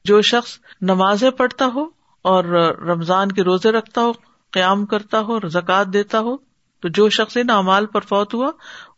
[0.05, 1.85] جو شخص نمازیں پڑھتا ہو
[2.21, 2.43] اور
[2.87, 4.11] رمضان کے روزے رکھتا ہو
[4.57, 6.37] قیام کرتا ہو اور زکوٰۃ دیتا ہو،
[6.81, 8.51] تو جو شخص ان اعمال پر فوت ہوا،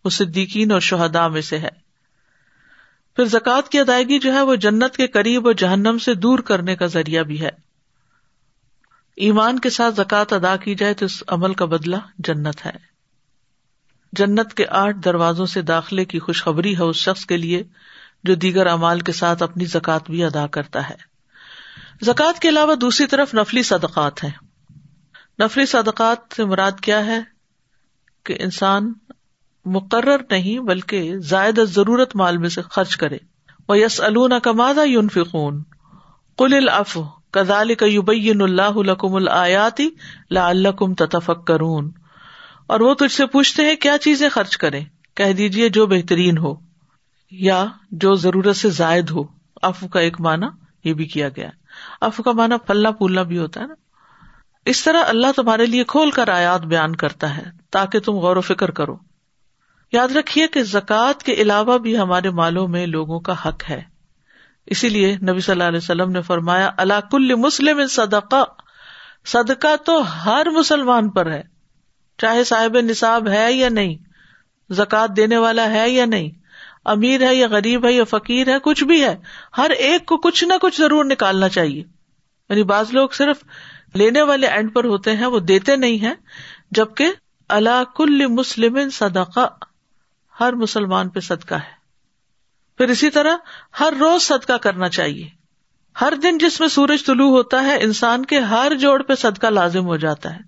[0.06, 1.90] وہ صدیقین اور شہدا میں سے ہے۔
[3.16, 6.76] پھر زکوٰۃ کی ادائیگی جو ہے، وہ جنت کے قریب اور جہنم سے دور کرنے
[6.76, 7.50] کا ذریعہ بھی ہے۔
[9.16, 12.72] ایمان کے ساتھ زکوٰۃ ادا کی جائے تو اس عمل کا بدلا جنت ہے۔
[14.14, 17.64] جنت کے آٹھ دروازوں سے داخلے کی خوشخبری ہے اس شخص کے لیے،
[18.24, 20.96] جو دیگر امال کے ساتھ اپنی زکوٰۃ بھی ادا کرتا ہے۔
[22.06, 24.49] زکوٰۃ کے علاوہ دوسری طرف نفلی صدقات ہیں۔
[25.40, 27.20] نفلی صدقات سے مراد کیا ہے؟
[28.24, 28.94] کہ انسان
[29.66, 33.18] مقرر نہیں بلکہ زائد ضرورت مال میں سے خرچ کرے۔
[33.70, 35.64] وہ یس النا کمادا یون فکون
[36.38, 36.98] کل الف
[37.32, 39.90] کزال کبین اللہ الکم الیاتی
[40.32, 41.92] لا الکم تتفک کرون
[42.68, 46.54] اور وہ تجھ سے پوچھتے ہیں کیا چیزیں خرچ کریں؟ کہہ دیجیے جو بہترین ہو
[47.32, 49.24] یا جو ضرورت سے زائد ہو۔
[49.62, 50.46] اف کا ایک معنی
[50.84, 51.50] یہ بھی کیا گیا۔
[52.02, 53.74] اف کا معنی پلنا پھولنا بھی ہوتا ہے نا۔
[54.70, 58.42] اس طرح اللہ تمہارے لیے کھول کر آیات بیان کرتا ہے تاکہ تم غور و
[58.42, 58.98] فکر کرو۔
[59.92, 63.82] یاد رکھیے کہ زکوٰۃ کے علاوہ بھی ہمارے مالوں میں لوگوں کا حق ہے۔
[64.66, 68.44] اسی لیے نبی صلی اللہ علیہ وسلم نے فرمایا اللہ کل مسلم صدقہ۔
[69.26, 71.44] صدقہ تو ہر مسلمان پر ہے۔
[72.18, 73.96] چاہے صاحب نصاب ہے یا نہیں،
[74.74, 76.30] زکوٰۃ دینے والا ہے یا نہیں،
[76.86, 79.16] امیر ہے یا غریب ہے یا فقیر ہے، کچھ بھی ہے،
[79.58, 81.84] ہر ایک کو کچھ نہ کچھ ضرور نکالنا چاہیے۔
[82.50, 83.44] یعنی بعض لوگ صرف
[83.94, 86.14] لینے والے اینڈ پر ہوتے ہیں، وہ دیتے نہیں ہے
[86.72, 87.12] جبکہ
[87.50, 89.48] اللہ کل مسلم صدقہ
[90.40, 91.80] ہر مسلمان پہ صدقہ ہے۔
[92.78, 93.36] پھر اسی طرح
[93.80, 95.30] ہر روز صدقہ کرنا چاہیے۔
[96.02, 99.86] ہر دن جس میں سورج طلوع ہوتا ہے، انسان کے ہر جوڑ پہ صدقہ لازم
[99.86, 100.40] ہو جاتا ہے۔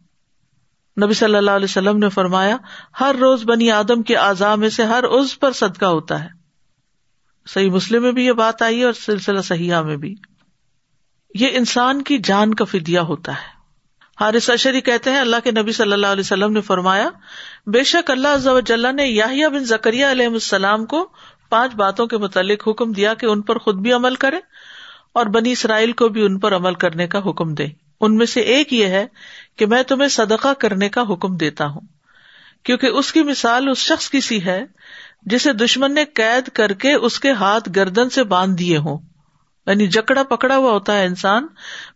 [1.06, 2.58] نبی صلی اللہ علیہ وسلم نے فرمایا،
[3.00, 6.30] ہر روز بنی آدم کے اعضاء میں سے ہر عز پر صدقہ ہوتا ہے۔
[7.48, 10.16] صحیح مسلم میں بھی یہ بات آئی ہے اور سلسلہ سیاح میں بھی۔
[11.36, 13.62] یہ انسان کی جان کا فدیہ ہوتا ہے۔
[14.20, 17.10] حارث اشری کہتے ہیں، اللہ کے نبی صلی اللہ علیہ وسلم نے فرمایا،
[17.68, 21.10] بے شک اللہ نے یاہیا بن زکریہ علیہ السلام کو
[21.50, 24.38] پانچ باتوں کے متعلق حکم دیا کہ ان پر خود بھی عمل کرے
[25.14, 27.66] اور بنی اسرائیل کو بھی ان پر عمل کرنے کا حکم دے۔
[28.02, 29.06] ان میں سے ایک یہ ہے
[29.58, 31.82] کہ میں تمہیں صدقہ کرنے کا حکم دیتا ہوں۔
[32.64, 34.66] کیونکہ اس کی مثال اس شخص کی سی ہے
[35.22, 39.11] جسے دشمن نے قید کر کے اس کے ہاتھ گردن سے باندھ دیے ہوں۔
[39.68, 41.48] یعنی جکڑا پکڑا ہوا ہوتا ہے انسان،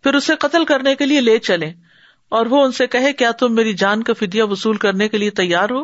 [0.03, 1.73] پھر اسے قتل کرنے کے لیے لے چلے
[2.29, 5.29] اور وہ ان سے کہے، کیا تم میری جان کا فدیہ وصول کرنے کے لیے
[5.29, 5.83] تیار ہو؟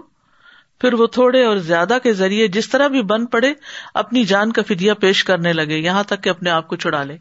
[0.81, 3.53] پھر وہ تھوڑے اور زیادہ کے ذریعے جس طرح بھی بن پڑے،
[3.93, 7.17] اپنی جان کا فدیہ پیش کرنے لگے، یہاں تک کہ اپنے آپ کو چھڑا لے۔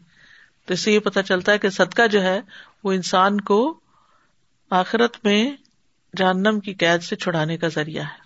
[0.65, 2.41] تو اس سے یہ پتا چلتا ہے کہ صدقہ جو ہے،
[2.83, 3.79] وہ انسان کو
[4.69, 5.51] آخرت میں
[6.17, 8.20] جہنم کی قید سے چھڑانے کا ذریعہ ہے۔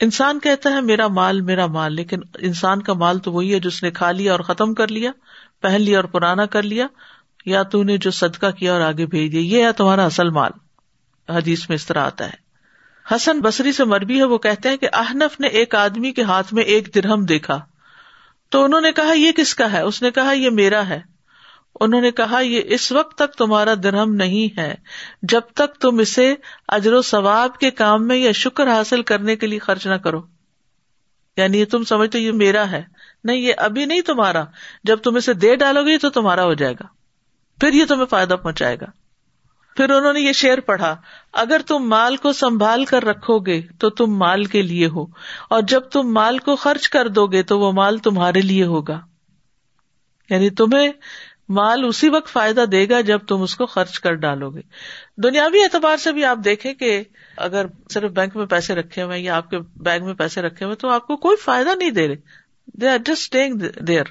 [0.00, 3.82] انسان کہتا ہے میرا مال میرا مال، لیکن انسان کا مال تو وہی ہے جس
[3.82, 5.10] نے کھا لیا اور ختم کر لیا،
[5.60, 6.86] پہن لیا اور پرانا کر لیا،
[7.46, 10.50] یا تو نے جو صدقہ کیا اور آگے بھیج دیا، یہ ہے تمہارا اصل مال۔
[11.28, 12.48] حدیث میں اس طرح آتا ہے۔
[13.14, 16.54] حسن بصری سے مربی ہے، وہ کہتے ہیں کہ احنف نے ایک آدمی کے ہاتھ
[16.54, 17.60] میں ایک درہم دیکھا۔
[18.50, 21.00] تو انہوں نے کہا، یہ کس کا ہے؟ اس نے کہا، یہ میرا ہے۔
[21.80, 24.74] انہوں نے کہا، یہ اس وقت تک تمہارا درہم نہیں ہے،
[25.22, 26.34] جب تک تم اسے
[26.68, 30.22] اجر و ثواب کے کام میں یا شکر حاصل کرنے کے لیے خرچ نہ کرو۔
[31.36, 32.82] یعنی یہ تم سمجھتے یہ میرا ہے۔
[33.24, 34.44] نہیں، یہ ابھی نہیں تمہارا۔
[34.84, 36.86] جب تم اسے دے ڈالو گے تو تمہارا ہو جائے گا۔
[37.60, 38.86] پھر یہ تمہیں فائدہ پہنچائے گا۔
[39.76, 40.96] پھر انہوں نے یہ شعر پڑھا،
[41.32, 45.06] اگر تم مال کو سنبھال کر رکھو گے تو تم مال کے لیے ہو،
[45.50, 49.00] اور جب تم مال کو خرچ کر دو گے تو وہ مال تمہارے لیے ہوگا۔
[50.30, 50.88] یعنی تمہیں
[51.48, 54.60] مال اسی وقت فائدہ دے گا جب تم اس کو خرچ کر ڈالو گے۔
[55.16, 57.02] دنیاوی اعتبار سے بھی آپ دیکھیں کہ
[57.36, 60.76] اگر صرف بینک میں پیسے رکھے ہوئے یا آپ کے بینک میں پیسے رکھے ہوئے
[60.76, 62.16] تو آپ کو کوئی فائدہ نہیں دے رہے۔
[62.66, 63.36] دے آر جسٹ
[63.88, 64.04] دیئر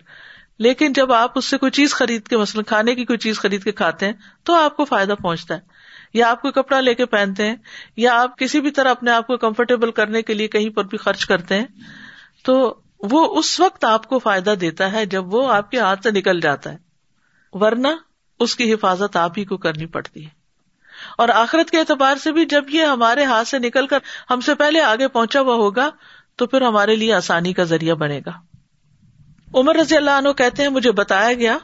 [0.60, 3.64] لیکن جب آپ اس سے کوئی چیز خرید کے، مثلاً کھانے کی کوئی چیز خرید
[3.64, 5.60] کے کھاتے ہیں تو آپ کو فائدہ پہنچتا ہے۔
[6.14, 7.56] یا آپ کوئی کپڑا لے کے پہنتے ہیں،
[7.96, 10.98] یا آپ کسی بھی طرح اپنے آپ کو کمفرٹیبل کرنے کے لیے کہیں پر بھی
[10.98, 11.66] خرچ کرتے ہیں،
[12.44, 16.12] تو وہ اس وقت آپ کو فائدہ دیتا ہے جب وہ آپ کے ہاتھ سے
[16.12, 16.87] نکل جاتا ہے۔
[17.54, 17.88] ورنہ
[18.40, 20.30] اس کی حفاظت آپ ہی کو کرنی پڑتی ہے۔
[21.18, 23.98] اور آخرت کے اعتبار سے بھی جب یہ ہمارے ہاتھ سے نکل کر
[24.30, 25.90] ہم سے پہلے آگے پہنچا ہوا ہوگا،
[26.36, 28.32] تو پھر ہمارے لیے آسانی کا ذریعہ بنے گا۔
[29.54, 31.58] عمر رضی اللہ عنہ کہتے ہیں، مجھے بتایا گیا،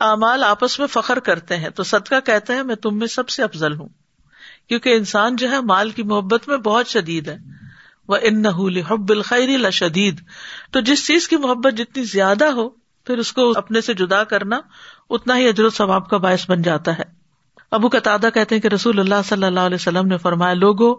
[0.00, 3.42] اعمال آپس میں فخر کرتے ہیں۔ تو صدقہ کہتا ہے، میں تم میں سب سے
[3.42, 3.88] افضل ہوں۔
[4.68, 7.36] کیونکہ انسان جو ہے، مال کی محبت میں بہت شدید ہے۔
[8.08, 8.46] وہ ان
[8.90, 10.20] حب الخری لشدید
[10.70, 12.68] تو جس چیز کی محبت جتنی زیادہ ہو،
[13.04, 14.60] پھر اس کو اپنے سے جدا کرنا
[15.10, 17.20] اتنا ہی اجر و ثواب کا باعث بن جاتا ہے۔
[17.70, 20.94] ابو قطع کہتے ہیں کہ رسول اللہ صلی اللہ علیہ وسلم نے فرمایا، لوگو،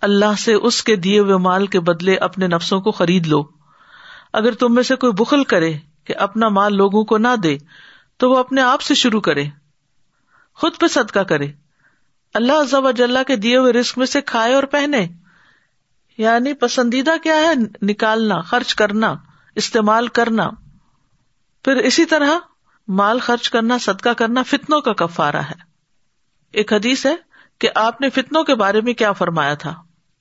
[0.00, 3.42] اللہ سے اس کے دیے ہوئے مال کے بدلے اپنے نفسوں کو خرید لو۔
[4.32, 7.58] اگر تم میں سے کوئی بخل کرے کہ اپنا مال لوگوں کو نہ دے،
[8.16, 9.44] تو وہ اپنے آپ سے شروع کرے،
[10.54, 11.46] خود پہ صدقہ کرے۔
[12.34, 15.08] اللہ عزب اجلّہ کے دیے ہوئے رسک میں سے کھائے اور پہنے۔
[16.18, 19.14] یعنی پسندیدہ کیا ہے؟ نکالنا، خرچ کرنا،
[19.54, 20.50] استعمال کرنا۔
[21.64, 22.28] پھر اسی طرح
[22.88, 25.72] مال خرچ کرنا، صدقہ کرنا فتنوں کا کفارا ہے۔
[26.52, 27.16] ایک حدیث ہے
[27.58, 29.74] کہ آپ نے فتنوں کے بارے میں کیا فرمایا تھا۔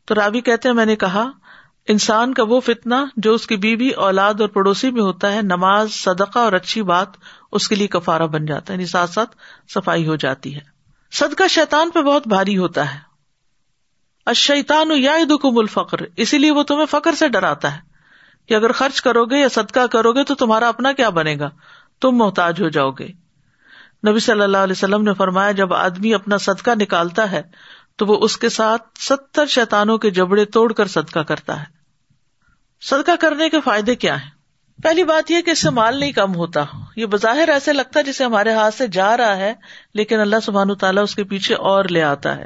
[0.06, 1.30] تو رابی کہتے ہیں، میں نے کہا،
[1.88, 5.92] انسان کا وہ فتنا جو اس کی بیوی، اولاد اور پڑوسی میں ہوتا ہے، نماز،
[5.92, 7.08] صدقہ اور اچھی بات،
[7.52, 9.36] اس کے لیے کفارا بن جاتا ہے یعنی ساتھ ساتھ
[9.74, 10.62] صفائی ہو جاتی ہے۔
[11.12, 13.00] صدقہ شیتان پہ بہت بھاری ہوتا ہے۔
[14.26, 17.80] اشیتان یا دکم الفقر، اسی لیے وہ تمہیں فخر سے ڈراتا ہے
[18.48, 21.50] کہ اگر خرچ کرو گے یا صدقہ کرو گے تو تمہارا اپنا کیا بنے گا؟
[22.02, 23.08] تم محتاج ہو جاؤ گے۔
[24.08, 27.42] نبی صلی اللہ علیہ وسلم نے فرمایا، جب آدمی اپنا صدقہ نکالتا ہے،
[27.96, 31.66] تو وہ اس کے ساتھ ستر شیتانوں کے جبڑے توڑ کر صدقہ کرتا ہے۔
[32.82, 34.30] صدقہ کرنے کے فائدے کیا ہیں؟
[34.84, 36.64] پہلی بات یہ کہ اس سے مال نہیں کم ہوتا۔
[36.96, 39.54] یہ بظاہر ایسے لگتا ہے جسے ہمارے ہاتھ سے جا رہا ہے،
[39.94, 42.46] لیکن اللہ سبحان تعالیٰ اس کے پیچھے اور لے آتا ہے۔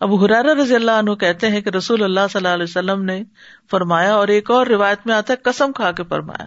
[0.00, 3.22] اب حرار رضی اللہ عنہ کہتے ہیں کہ رسول اللہ صلی اللہ علیہ وسلم نے
[3.70, 6.44] فرمایا، اور ایک اور روایت میں آتا ہے، قسم کھا کے فرمایا۔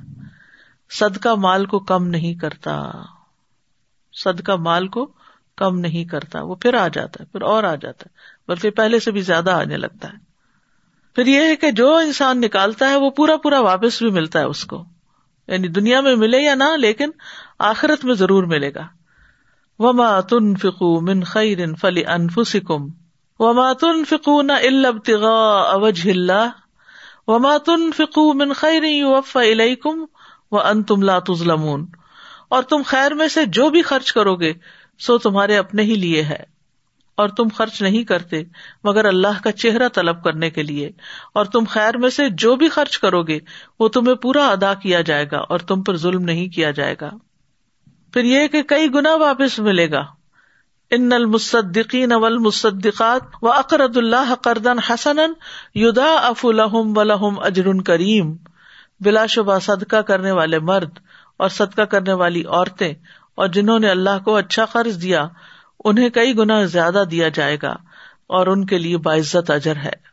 [0.89, 2.91] صدقہ مال کو کم نہیں کرتا۔
[4.13, 5.11] صدقہ مال کو
[5.57, 8.09] کم نہیں کرتا۔ وہ پھر آ جاتا ہے، پھر اور آ جاتا ہے،
[8.47, 10.17] بلکہ پہلے سے بھی زیادہ آنے لگتا ہے۔
[11.15, 14.43] پھر یہ ہے کہ جو انسان نکالتا ہے، وہ پورا پورا واپس بھی ملتا ہے
[14.43, 14.83] اس کو۔
[15.47, 17.09] یعنی دنیا میں ملے یا نہ، لیکن
[17.59, 18.87] آخرت میں ضرور ملے گا۔
[19.79, 22.87] وما تن فکو من خیر فلی انفسکم
[23.39, 26.09] وما تن فکو نہ البتغا اوج
[27.27, 28.83] وما تن فکو من خیر
[29.35, 30.05] الیکم
[30.51, 31.85] وہ ان تم لاتمون
[32.49, 34.53] اور تم خیر میں سے جو بھی خرچ کرو گے،
[34.99, 36.59] سو تمہارے اپنے ہی لیے ہے۔
[37.15, 38.43] اور تم خرچ نہیں کرتے،
[38.83, 40.91] مگر اللہ کا چہرہ طلب کرنے کے لیے۔
[41.33, 43.39] اور تم خیر میں سے جو بھی خرچ کرو گے،
[43.79, 47.09] وہ تمہیں پورا ادا کیا جائے گا اور تم پر ظلم نہیں کیا جائے گا۔
[48.13, 50.05] پھر یہ کہ کئی گنا واپس ملے گا۔
[50.91, 55.17] ان المصدقین والمصدقات و اقرد اللہ قردن حسن
[55.75, 58.35] یدا اف الحم و اجر کریم۔
[58.99, 60.99] بلا شبہ صدقہ کرنے والے مرد
[61.37, 62.93] اور صدقہ کرنے والی عورتیں
[63.35, 65.27] اور جنہوں نے اللہ کو اچھا قرض دیا،
[65.83, 67.75] انہیں کئی گنا زیادہ دیا جائے گا
[68.27, 70.09] اور ان کے لیے باعزت اجر ہے۔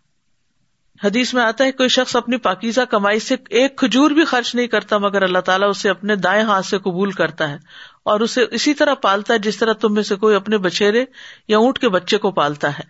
[1.04, 4.66] حدیث میں آتا ہے، کوئی شخص اپنی پاکیزہ کمائی سے ایک کھجور بھی خرچ نہیں
[4.66, 7.56] کرتا، مگر اللہ تعالیٰ اسے اپنے دائیں ہاتھ سے قبول کرتا ہے
[8.02, 11.04] اور اسے اسی طرح پالتا ہے جس طرح تم میں سے کوئی اپنے بچیرے
[11.48, 12.84] یا اونٹ کے بچے کو پالتا ہے۔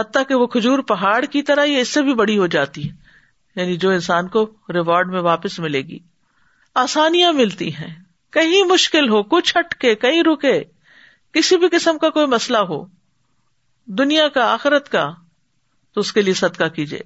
[0.00, 3.01] حتیٰ کہ وہ کھجور پہاڑ کی طرح یا اس سے بھی بڑی ہو جاتی ہے۔
[3.56, 5.98] یعنی جو انسان کو ریوارڈ میں واپس ملے گی،
[6.74, 7.94] آسانیاں ملتی ہیں۔
[8.30, 10.64] کہیں مشکل ہو، کچھ ہٹکے کہیں رکے،
[11.32, 12.84] کسی بھی قسم کا کوئی مسئلہ ہو،
[13.86, 15.10] دنیا کا، آخرت کا،
[15.92, 17.00] تو اس کے لیے صدقہ کیجیے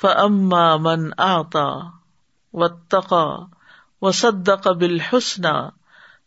[0.00, 1.66] فما من آتا
[2.52, 3.24] و تقا
[4.02, 5.68] و صد قبل حسنا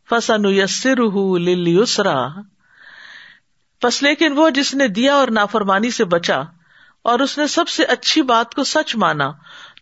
[0.09, 1.01] فسن یسر
[1.39, 2.27] لسرا
[3.83, 6.41] بس لیکن وہ جس نے دیا اور نافرمانی سے بچا
[7.05, 9.31] اور اس نے سب سے اچھی بات کو سچ مانا،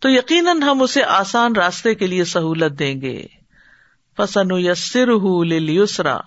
[0.02, 3.24] تو یقیناً ہم اسے آسان راستے کے لیے سہولت دیں گے۔
[4.18, 5.08] فسن یسر
[5.46, 6.18] لسرا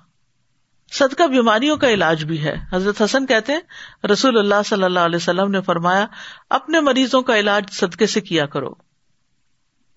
[0.92, 3.60] صدقہ بیماریوں کا علاج بھی ہے۔ حضرت حسن کہتے ہیں،
[4.06, 6.06] رسول اللہ صلی اللہ علیہ وسلم نے فرمایا،
[6.50, 8.70] اپنے مریضوں کا علاج صدقے سے کیا کرو۔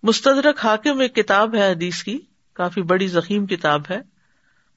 [0.03, 2.19] مستدرک حاکم ایک کتاب ہے حدیث کی،
[2.53, 4.01] کافی بڑی زخیم کتاب ہے۔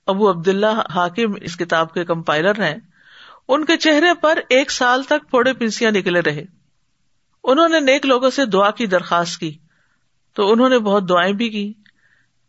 [0.07, 2.92] ابو عبد اللہ حاکم اس کتاب کے کمپائلر ہیں۔
[3.49, 6.45] ان کے چہرے پر ایک سال تک پھوڑے پنسیاں نکلے رہے۔
[7.45, 9.59] انہوں نے نیک لوگوں سے دعا کی، درخواست کی۔
[10.35, 11.73] تو انہوں نے بہت دعائیں بھی کی۔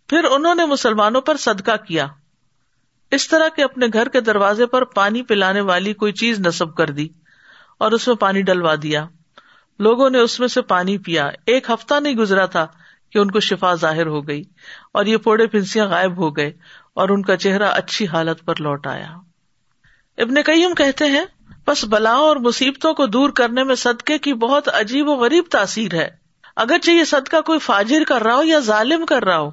[0.10, 2.08] پھر انہوں نے مسلمانوں پر صدقہ کیا۔
[3.12, 6.90] اس طرح کے اپنے گھر کے دروازے پر پانی پلانے والی کوئی چیز نصب کر
[6.90, 7.08] دی
[7.78, 9.08] اور اس میں پانی ڈلوا دیا۔
[9.80, 12.68] لوگوں نے اس میں سے پانی پیا۔ ایک ہفتہ نہیں گزرا تھا
[13.12, 14.44] کہ ان کو شفا ظاہر ہو گئی
[14.94, 16.52] اور یہ پوڑے پنسیاں غائب ہو گئے
[16.94, 19.16] اور ان کا چہرہ اچھی حالت پر لوٹ آیا۔
[20.18, 21.26] ابن کئیم کہتے ہیں
[21.68, 25.94] بس بلاؤں اور مصیبتوں کو دور کرنے میں صدقے کی بہت عجیب و غریب تاثیر
[25.94, 26.10] ہے۔
[26.56, 29.52] اگرچہ یہ صدقہ کوئی فاجر کر رہا ہو یا ظالم کر رہا ہو،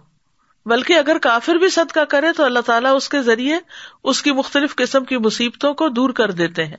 [0.66, 3.58] بلکہ اگر کافر بھی صدقہ کرے تو اللہ تعالیٰ اس کے ذریعے
[4.04, 6.76] اس کی مختلف قسم کی مصیبتوں کو دور کر دیتے ہیں۔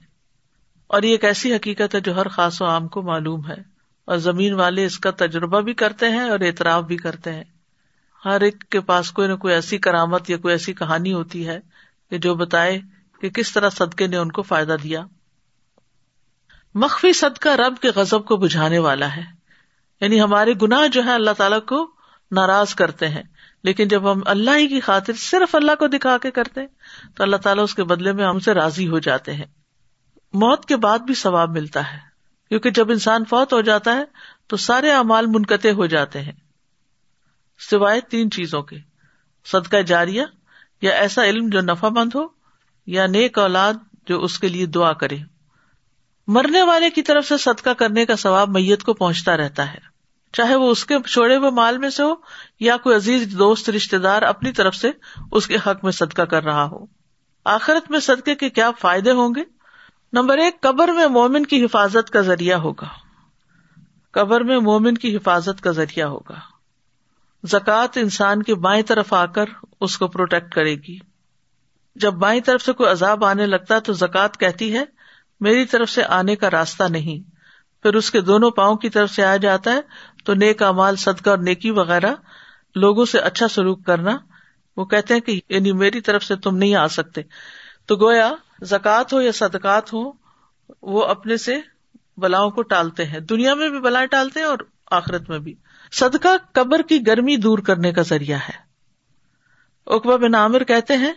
[0.88, 3.72] اور یہ ایک ایسی حقیقت ہے جو ہر خاص و عام کو معلوم ہے۔
[4.06, 7.44] اور زمین والے اس کا تجربہ بھی کرتے ہیں اور اعتراف بھی کرتے ہیں۔
[8.26, 11.60] ہر ایک کے پاس کوئی نہ کوئی ایسی کرامت یا کوئی ایسی کہانی ہوتی ہے
[12.10, 12.80] کہ جو بتائے
[13.21, 15.05] کہ کس طرح صدقے نے ان کو فائدہ دیا؟
[16.75, 19.23] مخفی صدقہ رب کے غزب کو بجھانے والا ہے۔
[20.01, 21.91] یعنی ہمارے گناہ جو ہے اللہ تعالیٰ کو
[22.31, 23.23] ناراض کرتے ہیں۔
[23.63, 26.62] لیکن جب ہم اللہ ہی کی خاطر صرف اللہ کو دکھا کے کرتے
[27.15, 29.45] تو اللہ تعالیٰ اس کے بدلے میں ہم سے راضی ہو جاتے ہیں۔
[30.34, 31.99] موت کے بعد بھی ثواب ملتا ہے۔
[32.49, 34.03] کیونکہ جب انسان فوت ہو جاتا ہے،
[34.47, 36.34] تو سارے امال منقطع ہو جاتے ہیں۔
[37.69, 38.77] سوائے تین چیزوں کے۔
[39.45, 40.23] صدقہ جاریہ
[40.81, 42.40] یا ایسا علم جو نفع مند ہو
[42.91, 43.73] یا نیک اولاد
[44.08, 45.17] جو اس کے لیے دعا کرے۔
[46.27, 49.77] مرنے والے کی طرف سے صدقہ کرنے کا ثواب میت کو پہنچتا رہتا ہے۔
[50.34, 52.13] چاہے وہ اس کے چھوڑے ہوئے مال میں سے ہو
[52.60, 54.91] یا کوئی عزیز دوست رشتے دار اپنی طرف سے
[55.32, 56.86] اس کے حق میں صدقہ کر رہا ہو۔
[57.45, 59.41] آخرت میں صدقے کے کیا فائدے ہوں گے؟
[60.13, 62.88] نمبر ایک، قبر میں مومن کی حفاظت کا ذریعہ ہوگا۔
[64.12, 66.36] قبر میں مومن کی حفاظت کا ذریعہ ہوگا۔
[67.47, 69.45] زکوٰۃ انسان کے بائیں طرف آ کر
[69.82, 71.11] اس کو پروٹیکٹ کرے گی۔
[71.95, 74.84] جب بائیں طرف سے کوئی عذاب آنے لگتا تو زکوٰۃ کہتی ہے،
[75.39, 77.32] میری طرف سے آنے کا راستہ نہیں۔
[77.84, 79.82] پھر اس کے دونوں پاؤں کی طرف سے آیا جاتا ہے،
[80.25, 82.13] تو نیک امال، صدقہ اور نیکی وغیرہ
[82.75, 84.17] لوگوں سے اچھا سلوک کرنا۔
[84.77, 87.21] وہ کہتے ہیں کہ یعنی میری طرف سے تم نہیں آ سکتے۔
[87.86, 90.12] تو گویا زکوٰۃ ہو یا صدقات ہو،
[90.82, 91.60] وہ اپنے سے
[92.17, 94.58] بلاؤں کو ٹالتے ہیں۔ دنیا میں بھی بلائیں ٹالتے ہیں اور
[94.91, 95.56] آخرت میں بھی۔
[95.91, 98.71] صدقہ قبر کی گرمی دور کرنے کا ذریعہ ہے۔
[99.88, 101.13] اقبا بن عامر کہتے ہیں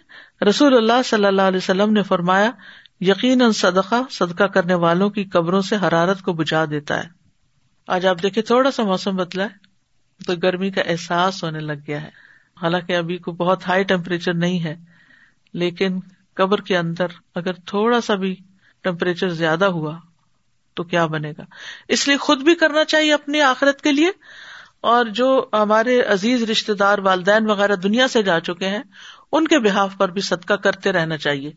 [0.48, 2.50] رسول اللہ صلی اللہ علیہ وسلم نے فرمایا،
[3.00, 7.08] یقیناً صدقہ صدقہ کرنے والوں کی قبروں سے حرارت کو بجھا دیتا ہے۔
[7.86, 9.48] آج آپ دیکھیں، تھوڑا سا موسم بدلا ہے،
[10.26, 12.10] تو گرمی کا احساس ہونے لگ گیا ہے۔
[12.62, 14.76] حالانکہ ابھی کو بہت ہائی ٹیمپریچر نہیں ہے،
[15.52, 16.00] لیکن
[16.34, 18.36] قبر کے اندر اگر تھوڑا سا بھی
[18.82, 19.98] ٹیمپریچر زیادہ ہوا،
[20.74, 21.42] تو کیا بنے گا؟
[21.88, 24.10] اس لیے خود بھی کرنا چاہیے اپنی آخرت کے لیے۔
[24.80, 28.82] اور جو ہمارے عزیز رشتے دار، والدین وغیرہ دنیا سے جا چکے ہیں
[29.34, 31.52] ان کے بحاف پر بھی صدقہ کرتے رہنا چاہیے۔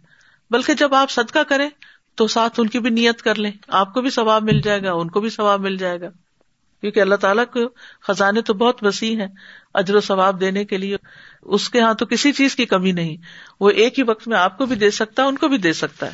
[0.52, 1.70] بلکہ جب آپ صدقہ کریں
[2.16, 4.94] تو ساتھ ان کی بھی نیت کر لیں۔ آپ کو بھی ثواب مل جائے گا،
[4.94, 6.10] ان کو بھی ثواب مل جائے گا۔
[6.82, 7.60] کیونکہ اللہ تعالیٰ کو
[8.02, 9.28] خزانے تو بہت وسیع ہیں
[9.74, 10.98] اجر و ثواب دینے کے لیے۔
[11.42, 13.18] اس کے یہاں تو کسی چیز کی کمی نہیں۔
[13.60, 15.74] وہ ایک ہی وقت میں آپ کو بھی دے سکتا ہے، ان کو بھی دے
[15.74, 16.14] سکتا ہے۔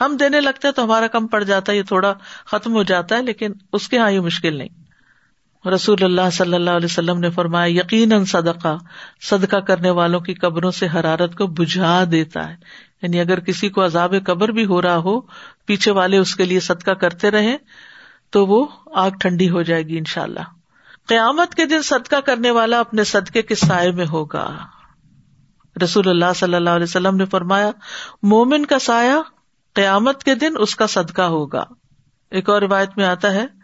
[0.00, 2.14] ہم دینے لگتے ہیں تو ہمارا کم پڑ جاتا ہے، یہ تھوڑا
[2.46, 4.79] ختم ہو جاتا ہے، لیکن اس کے یہاں یہ مشکل نہیں۔
[5.66, 8.76] رسول اللہ صلی اللہ علیہ وسلم نے فرمایا، یقیناً صدقہ
[9.20, 12.56] صدقہ کرنے والوں کی قبروں سے حرارت کو بجھا دیتا ہے۔
[13.02, 15.20] یعنی اگر کسی کو عذاب قبر بھی ہو رہا ہو،
[15.66, 17.56] پیچھے والے اس کے لیے صدقہ کرتے رہے
[18.30, 20.40] تو وہ آگ ٹھنڈی ہو جائے گی ان شاء اللہ
[21.06, 24.56] قیامت کے دن صدقہ کرنے والا اپنے صدقے کے سائے میں ہوگا۔
[25.84, 27.70] رسول اللہ صلی اللہ علیہ وسلم نے فرمایا،
[28.22, 29.22] مومن کا سایہ
[29.74, 31.64] قیامت کے دن اس کا صدقہ ہوگا۔
[32.30, 33.59] ایک اور روایت میں آتا ہے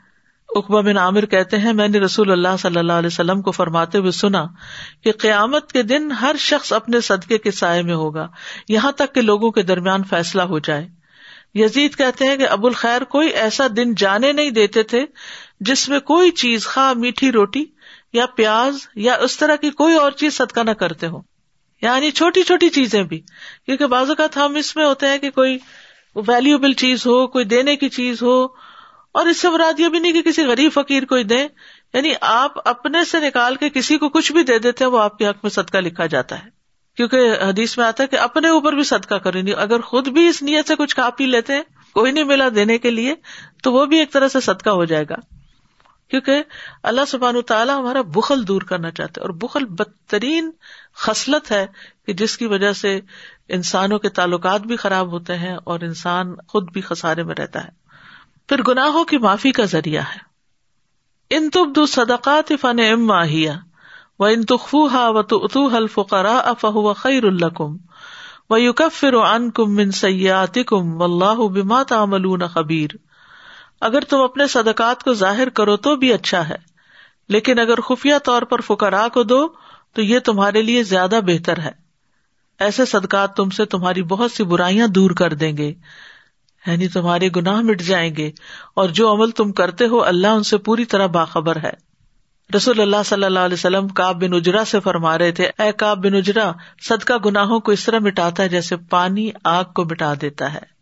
[0.49, 3.99] اقبا بن عامر کہتے ہیں، میں نے رسول اللہ صلی اللہ علیہ وسلم کو فرماتے
[3.99, 4.45] ہوئے سنا
[5.05, 8.27] کہ قیامت کے دن ہر شخص اپنے صدقے کے سائے میں ہوگا،
[8.69, 10.87] یہاں تک کہ لوگوں کے درمیان فیصلہ ہو جائے۔
[11.55, 15.05] یزید کہتے ہیں کہ ابو الخیر کوئی ایسا دن جانے نہیں دیتے تھے
[15.61, 17.65] جس میں کوئی چیز خواہ میٹھی روٹی
[18.13, 21.21] یا پیاز یا اس طرح کی کوئی اور چیز صدقہ نہ کرتے ہو
[21.83, 23.21] یعنی چھوٹی چھوٹی چیزیں بھی،
[23.67, 25.59] کیونکہ بعض اوقات ہم اس میں ہوتے ہیں کہ کوئی
[26.17, 28.47] ویلوبل چیز ہو، کوئی دینے کی چیز ہو
[29.17, 31.49] اور اس سے مراد یہ بھی نہیں کہ کسی غریب فقیر کو دیں۔
[31.95, 35.19] یعنی آپ اپنے سے نکال کے کسی کو کچھ بھی دے دیتے ہیں، وہ آپ
[35.19, 36.49] کے حق میں صدقہ لکھا جاتا ہے۔
[36.97, 40.29] کیونکہ حدیث میں آتا ہے کہ اپنے اوپر بھی صدقہ کریں۔ نہیں اگر خود بھی
[40.29, 41.63] اس نیت سے کچھ کھا پی لیتے ہیں،
[41.95, 43.15] کوئی نہیں ملا دینے کے لیے،
[43.63, 45.15] تو وہ بھی ایک طرح سے صدقہ ہو جائے گا۔
[46.11, 46.43] کیونکہ
[46.83, 50.51] اللہ سبحان تعالیٰ ہمارا بخل دور کرنا چاہتے اور بخل بدترین
[50.95, 51.67] خصلت ہے
[52.07, 53.01] کہ جس کی وجہ سے
[53.49, 57.86] انسانوں کے تعلقات بھی خراب ہوتے ہیں اور انسان خود بھی خسارے میں رہتا ہے۔
[58.49, 60.25] پھر گناہوں کی معافی کا ذریعہ ہے۔
[61.31, 63.55] ان تب دو صدقات فن ام ماہیا
[64.19, 67.77] و ان تخو ہا و تو اتو حل فقرا افہ خیر القم
[68.51, 72.91] و یو کفر ان کم من سیات کم و اللہ بما تعملون خبیر۔
[73.81, 76.57] اگر تم اپنے صدقات کو ظاہر کرو تو بھی اچھا ہے،
[77.29, 79.47] لیکن اگر خفیہ طور پر فکرا کو دو
[79.93, 81.73] تو یہ تمہارے لیے زیادہ بہتر ہے۔
[82.59, 85.73] ایسے صدقات تم سے تمہاری بہت سی برائیاں دور کر دیں گے۔
[86.67, 88.31] یعنی تمہارے گناہ مٹ جائیں گے
[88.75, 91.87] اور جو عمل تم کرتے ہو اللہ ان سے پوری طرح باخبر ہے۔
[92.57, 96.05] رسول اللہ صلی اللہ علیہ وسلم کاب بن اجرا سے فرما رہے تھے، اے کاب
[96.05, 96.53] بن اجرا،
[96.83, 100.77] صدقہ گناہوں کو اس طرح مٹاتا ہے جیسے پانی آگ کو مٹا دیتا ہے۔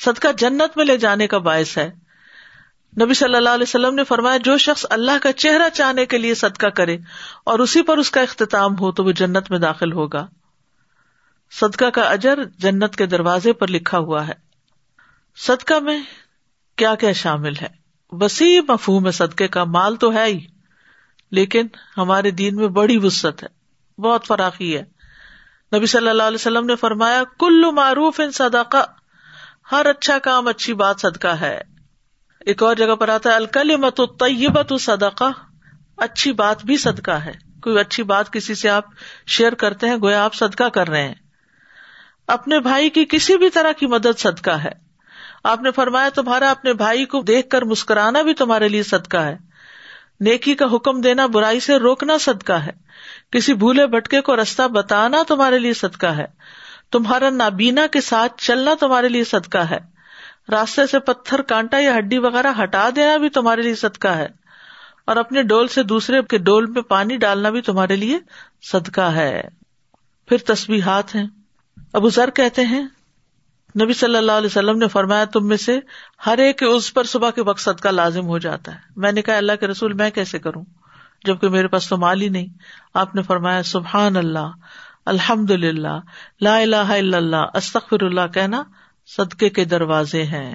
[0.00, 1.90] صدقہ جنت میں لے جانے کا باعث ہے۔
[3.02, 6.34] نبی صلی اللہ علیہ وسلم نے فرمایا، جو شخص اللہ کا چہرہ چاہنے کے لیے
[6.34, 6.96] صدقہ کرے
[7.46, 10.26] اور اسی پر اس کا اختتام ہو تو وہ جنت میں داخل ہوگا۔
[11.60, 14.43] صدقہ کا اجر جنت کے دروازے پر لکھا ہوا ہے۔
[15.36, 16.00] صدقہ میں
[16.76, 17.68] کیا کیا شامل ہے؟
[18.12, 20.46] وسیع مفہوم ہے صدقے کا مال تو ہے ہی،
[21.30, 21.66] لیکن
[21.96, 23.48] ہمارے دین میں بڑی وسط ہے،
[24.00, 24.82] بہت فراخی ہے۔
[25.76, 28.84] نبی صلی اللہ علیہ وسلم نے فرمایا، کل معروف ان صدقہ،
[29.72, 31.60] ہر اچھا کام اچھی بات صدقہ ہے۔
[32.40, 35.30] ایک اور جگہ پر آتا ہے الکل مت طیبت صدقہ،
[35.96, 37.32] اچھی بات بھی صدقہ ہے۔
[37.62, 38.84] کوئی اچھی بات کسی سے آپ
[39.26, 41.14] شیئر کرتے ہیں، گویا آپ صدقہ کر رہے ہیں۔
[42.26, 44.83] اپنے بھائی کی کسی بھی طرح کی مدد صدقہ ہے۔
[45.44, 49.36] آپ نے فرمایا تمہارا اپنے بھائی کو دیکھ کر مسکرانا بھی تمہارے لیے صدقہ ہے۔
[50.20, 52.70] نیکی کا حکم دینا برائی سے روکنا صدقہ ہے۔
[53.30, 56.24] کسی بھولے بھٹکے کو رستہ بتانا تمہارے لیے صدقہ ہے۔
[56.92, 59.78] تمہارا نابینا کے ساتھ چلنا تمہارے لیے صدقہ ہے۔
[60.50, 64.28] راستے سے پتھر کانٹا یا ہڈی وغیرہ ہٹا دینا بھی تمہارے لیے صدقہ ہے۔
[65.06, 68.18] اور اپنے ڈول سے دوسرے کے ڈول میں پانی ڈالنا بھی تمہارے لیے
[68.62, 69.42] صدقہ ہے۔
[70.28, 71.26] پھر تصویرات ہیں۔
[71.92, 72.86] ابو ذر کہتے ہیں
[73.82, 75.80] نبی صلی اللہ علیہ وسلم نے فرمایا تم میں سے
[76.26, 79.36] ہر ایک اس پر صبح کے وقت کا لازم ہو جاتا ہے۔ میں نے کہا
[79.36, 80.64] اللہ کے رسول میں کیسے کروں؟
[81.24, 82.46] جبکہ میرے پاس تو مال ہی نہیں۔
[82.94, 84.50] آپ نے فرمایا سبحان اللہ
[85.06, 86.00] الحمد للہ
[86.40, 88.62] لا الہ الا اللہ استخر اللہ کہنا
[89.06, 90.54] صدقے کے دروازے ہیں۔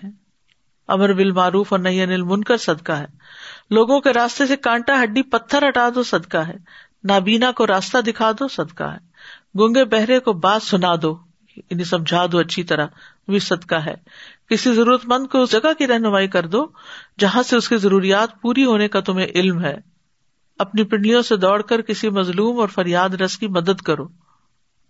[0.87, 3.05] امر بال معروف اور نہیں انل من کر صدقہ ہے۔
[3.69, 6.57] لوگوں کے راستے سے کانٹا ہڈی پتھر ہٹا دو صدقہ ہے۔
[7.03, 8.97] نابینا کو راستہ دکھا دو صدقہ ہے۔
[9.59, 11.28] گنگے بہرے کو بات سنا دو۔
[11.69, 12.87] انہیں سمجھا دو اچھی طرح
[13.27, 13.95] بھی صدقہ ہے۔
[14.49, 16.67] کسی ضرورت مند کو اس جگہ کی رہنمائی کر دو
[17.19, 19.77] جہاں سے اس کی ضروریات پوری ہونے کا تمہیں علم ہے۔
[20.59, 24.03] اپنی پنڈلیوں سے دوڑ کر کسی مظلوم اور فریاد رس کی مدد کرو۔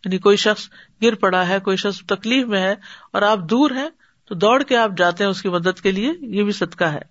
[0.06, 0.70] یعنی کوئی شخص
[1.04, 2.76] گر پڑا ہے، کوئی شخص تکلیف میں ہے
[3.14, 3.90] اور آپ دور ہیں،
[4.26, 7.02] تو دوڑ کے آپ جاتے ہیں اس کی مدد کے لیے، یہ بھی صدقہ ہے۔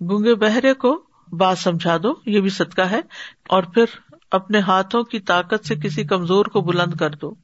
[0.00, 1.02] گونگے بہرے کو
[1.32, 3.00] بات سمجھا دو، یہ بھی صدقہ ہے۔
[3.48, 3.84] اور پھر
[4.30, 7.34] اپنے ہاتھوں کی طاقت سے کسی کمزور کو بلند کر دو۔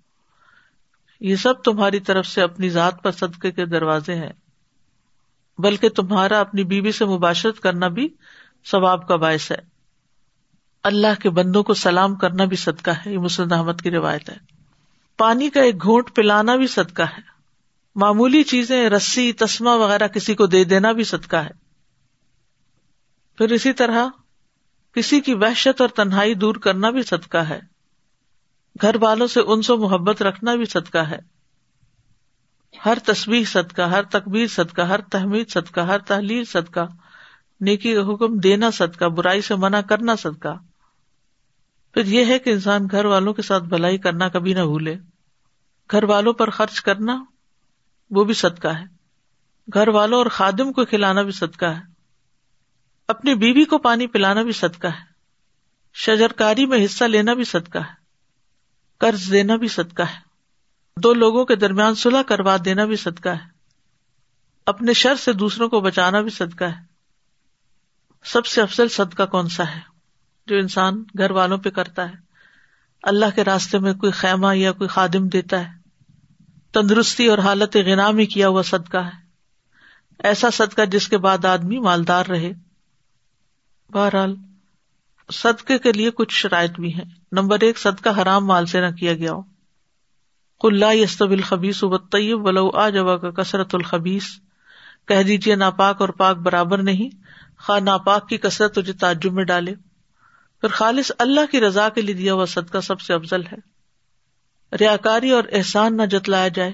[1.23, 4.33] یہ سب تمہاری طرف سے اپنی ذات پر صدقے کے دروازے ہیں،
[5.59, 8.09] بلکہ تمہارا اپنی بیوی سے مباشرت کرنا بھی
[8.71, 9.57] ثواب کا باعث ہے۔
[10.83, 14.37] اللہ کے بندوں کو سلام کرنا بھی صدقہ ہے، یہ مسلم احمد کی روایت ہے۔
[15.19, 17.21] پانی کا ایک گھونٹ پلانا بھی صدقہ ہے۔
[17.95, 21.51] معمولی چیزیں، رسی تسما وغیرہ کسی کو دے دینا بھی صدقہ ہے۔
[23.39, 24.07] پھر اسی طرح
[24.95, 27.72] کسی کی وحشت اور تنہائی دور کرنا بھی صدقہ ہے۔
[28.81, 31.19] گھر والوں سے ان سے محبت رکھنا بھی صدقہ ہے۔
[32.85, 36.81] ہر تصویر صدقہ، ہر تقبیر صدقہ، ہر تحمید صدقہ، ہر تحلیل صدقہ،
[37.61, 40.59] نیکی کا حکم دینا صدقہ، برائی سے منع کرنا صدقہ۔
[41.95, 44.97] پھر یہ ہے کہ انسان گھر والوں کے ساتھ بھلائی کرنا کبھی نہ بھولے۔
[45.91, 47.25] گھر والوں پر خرچ کرنا
[48.11, 48.85] وہ بھی صدقہ ہے۔
[49.75, 51.81] گھر والوں اور خادم کو کھلانا بھی صدقہ ہے۔
[53.09, 55.13] اپنی بیوی کو پانی پلانا بھی صدقہ ہے۔
[55.95, 58.02] شجرکاری میں حصہ لینا بھی صدقہ ہے۔
[59.03, 60.21] قرض دینا بھی صدقہ ہے۔
[61.03, 63.47] دو لوگوں کے درمیان صلح کروا دینا بھی صدقہ ہے۔
[64.67, 66.83] اپنے شر سے دوسروں کو بچانا بھی صدقہ ہے۔
[68.25, 69.81] سب سے افضل صدقہ کون سا ہے؟
[70.47, 72.15] جو انسان گھر والوں پہ کرتا ہے۔
[73.03, 75.79] اللہ کے راستے میں کوئی خیمہ یا کوئی خادم دیتا ہے۔
[76.73, 79.21] تندرستی اور حالت غنا میں کیا ہوا صدقہ ہے۔
[80.19, 82.53] ایسا صدقہ جس کے بعد آدمی مالدار رہے۔
[83.93, 84.37] بہرحال
[85.33, 89.15] صدقے کے لیے کچھ شرائط بھی ہیں۔ نمبر ایک، صدقہ حرام مال سے نہ کیا
[89.15, 89.43] گیا ہو۔
[90.61, 94.41] کل یستب الخبیس و طیب ولو آ جوا کا کثرت الخبیس
[95.09, 97.11] کہہ دیجیے ناپاک اور پاک برابر نہیں۔
[97.59, 99.75] خواہ ناپاک کی کثرت تجھے تعجب میں ڈالے۔
[100.61, 103.57] پھر خالص اللہ کی رضا کے لیے دیا ہوا صدقہ سب سے افضل ہے۔
[104.77, 106.73] ریا کاری اور احسان نہ جتلایا جائے۔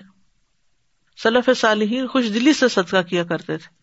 [1.23, 3.79] سلف صالحین خوش دلی سے صدقہ کیا کرتے تھے۔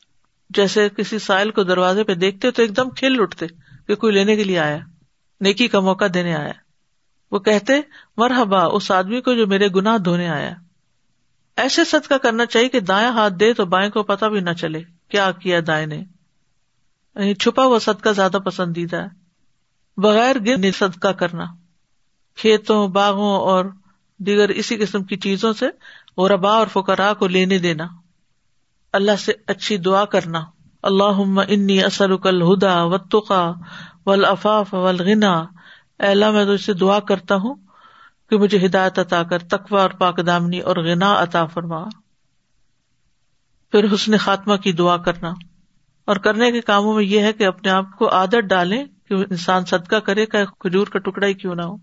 [0.49, 3.45] جیسے کسی سائل کو دروازے پہ دیکھتے تو ایک دم کھل اٹھتے۔
[3.87, 4.77] کہ کوئی لینے کے لیے آیا،
[5.41, 6.51] نیکی کا موقع دینے آیا۔
[7.31, 7.73] وہ کہتے،
[8.17, 10.53] مرحبا، اس آدمی کو جو میرے گناہ دھونے آیا۔
[11.55, 14.81] ایسے صدقہ کرنا چاہیے کہ دائیں ہاتھ دے تو بائیں کو پتا بھی نہ چلے
[15.07, 15.97] کیا کیا دائیں نے۔
[17.15, 19.07] یعنی چھپا ہوا صدقہ زیادہ پسندیدہ ہے۔
[19.97, 21.45] بغیر گر صدقہ کرنا۔
[22.35, 23.65] کھیتوں، باغوں اور
[24.17, 25.65] دیگر اسی قسم کی چیزوں سے
[26.29, 27.87] ربا اور فکرا کو لینے دینا۔
[28.93, 30.45] اللہ سے اچھی دعا کرنا۔
[30.85, 33.51] اللہ انی اصل الہدا و تقا
[34.05, 35.45] ولافاف ولغنا
[35.99, 37.55] اللہ، میں تو اسے دعا کرتا ہوں
[38.29, 41.83] کہ مجھے ہدایت عطا کر تقوا اور پاک دامنی اور غنا عطا فرما۔
[43.71, 45.33] پھر حسن خاتمہ کی دعا کرنا۔
[46.05, 49.65] اور کرنے کے کاموں میں یہ ہے کہ اپنے آپ کو عادت ڈالے کہ انسان
[49.65, 51.75] صدقہ کرے کا کھجور کا ٹکڑا ہی کیوں نہ ہو۔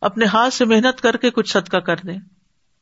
[0.00, 2.18] اپنے ہاتھ سے محنت کر کے کچھ صدقہ کر دیں۔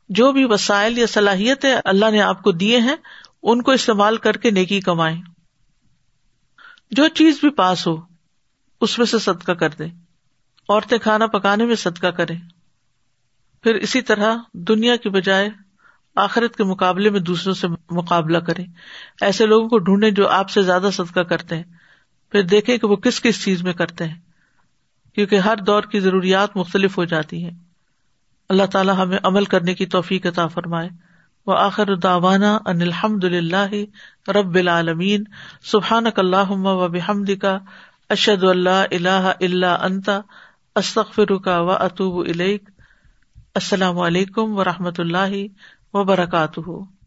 [0.08, 2.96] جو بھی وسائل یا صلاحیت اللہ نے آپ کو دیے ہیں
[3.42, 5.22] ان کو استعمال کر کے نیکی کمائیں۔
[6.90, 7.96] جو چیز بھی پاس ہو،
[8.80, 9.88] اس میں سے صدقہ کر دیں۔
[10.68, 12.40] عورتیں کھانا پکانے میں صدقہ کریں۔
[13.62, 15.48] پھر اسی طرح دنیا کی بجائے
[16.16, 18.66] آخرت کے مقابلے میں دوسروں سے مقابلہ کریں۔
[19.20, 21.64] ایسے لوگوں کو ڈھونڈیں جو آپ سے زیادہ صدقہ کرتے ہیں۔
[22.32, 24.20] پھر دیکھیں کہ وہ کس کس چیز میں کرتے ہیں۔
[25.14, 27.58] کیونکہ ہر دور کی ضروریات مختلف ہو جاتی ہیں۔
[28.48, 30.88] اللہ تعالیٰ ہمیں عمل کرنے کی توفیق عطا فرمائے۔
[31.46, 33.74] و آخر داوانا ان الحمد اللہ
[34.30, 35.24] رب العالمین.
[35.62, 37.58] سبحان اللہ و بحمد کا
[38.10, 40.20] اشد اللہ اللہ اللہ انتا
[40.76, 42.26] استخر کا و اطوب
[43.54, 45.36] السلام علیکم و رحمۃ اللہ
[45.94, 46.99] وبرکاتہ.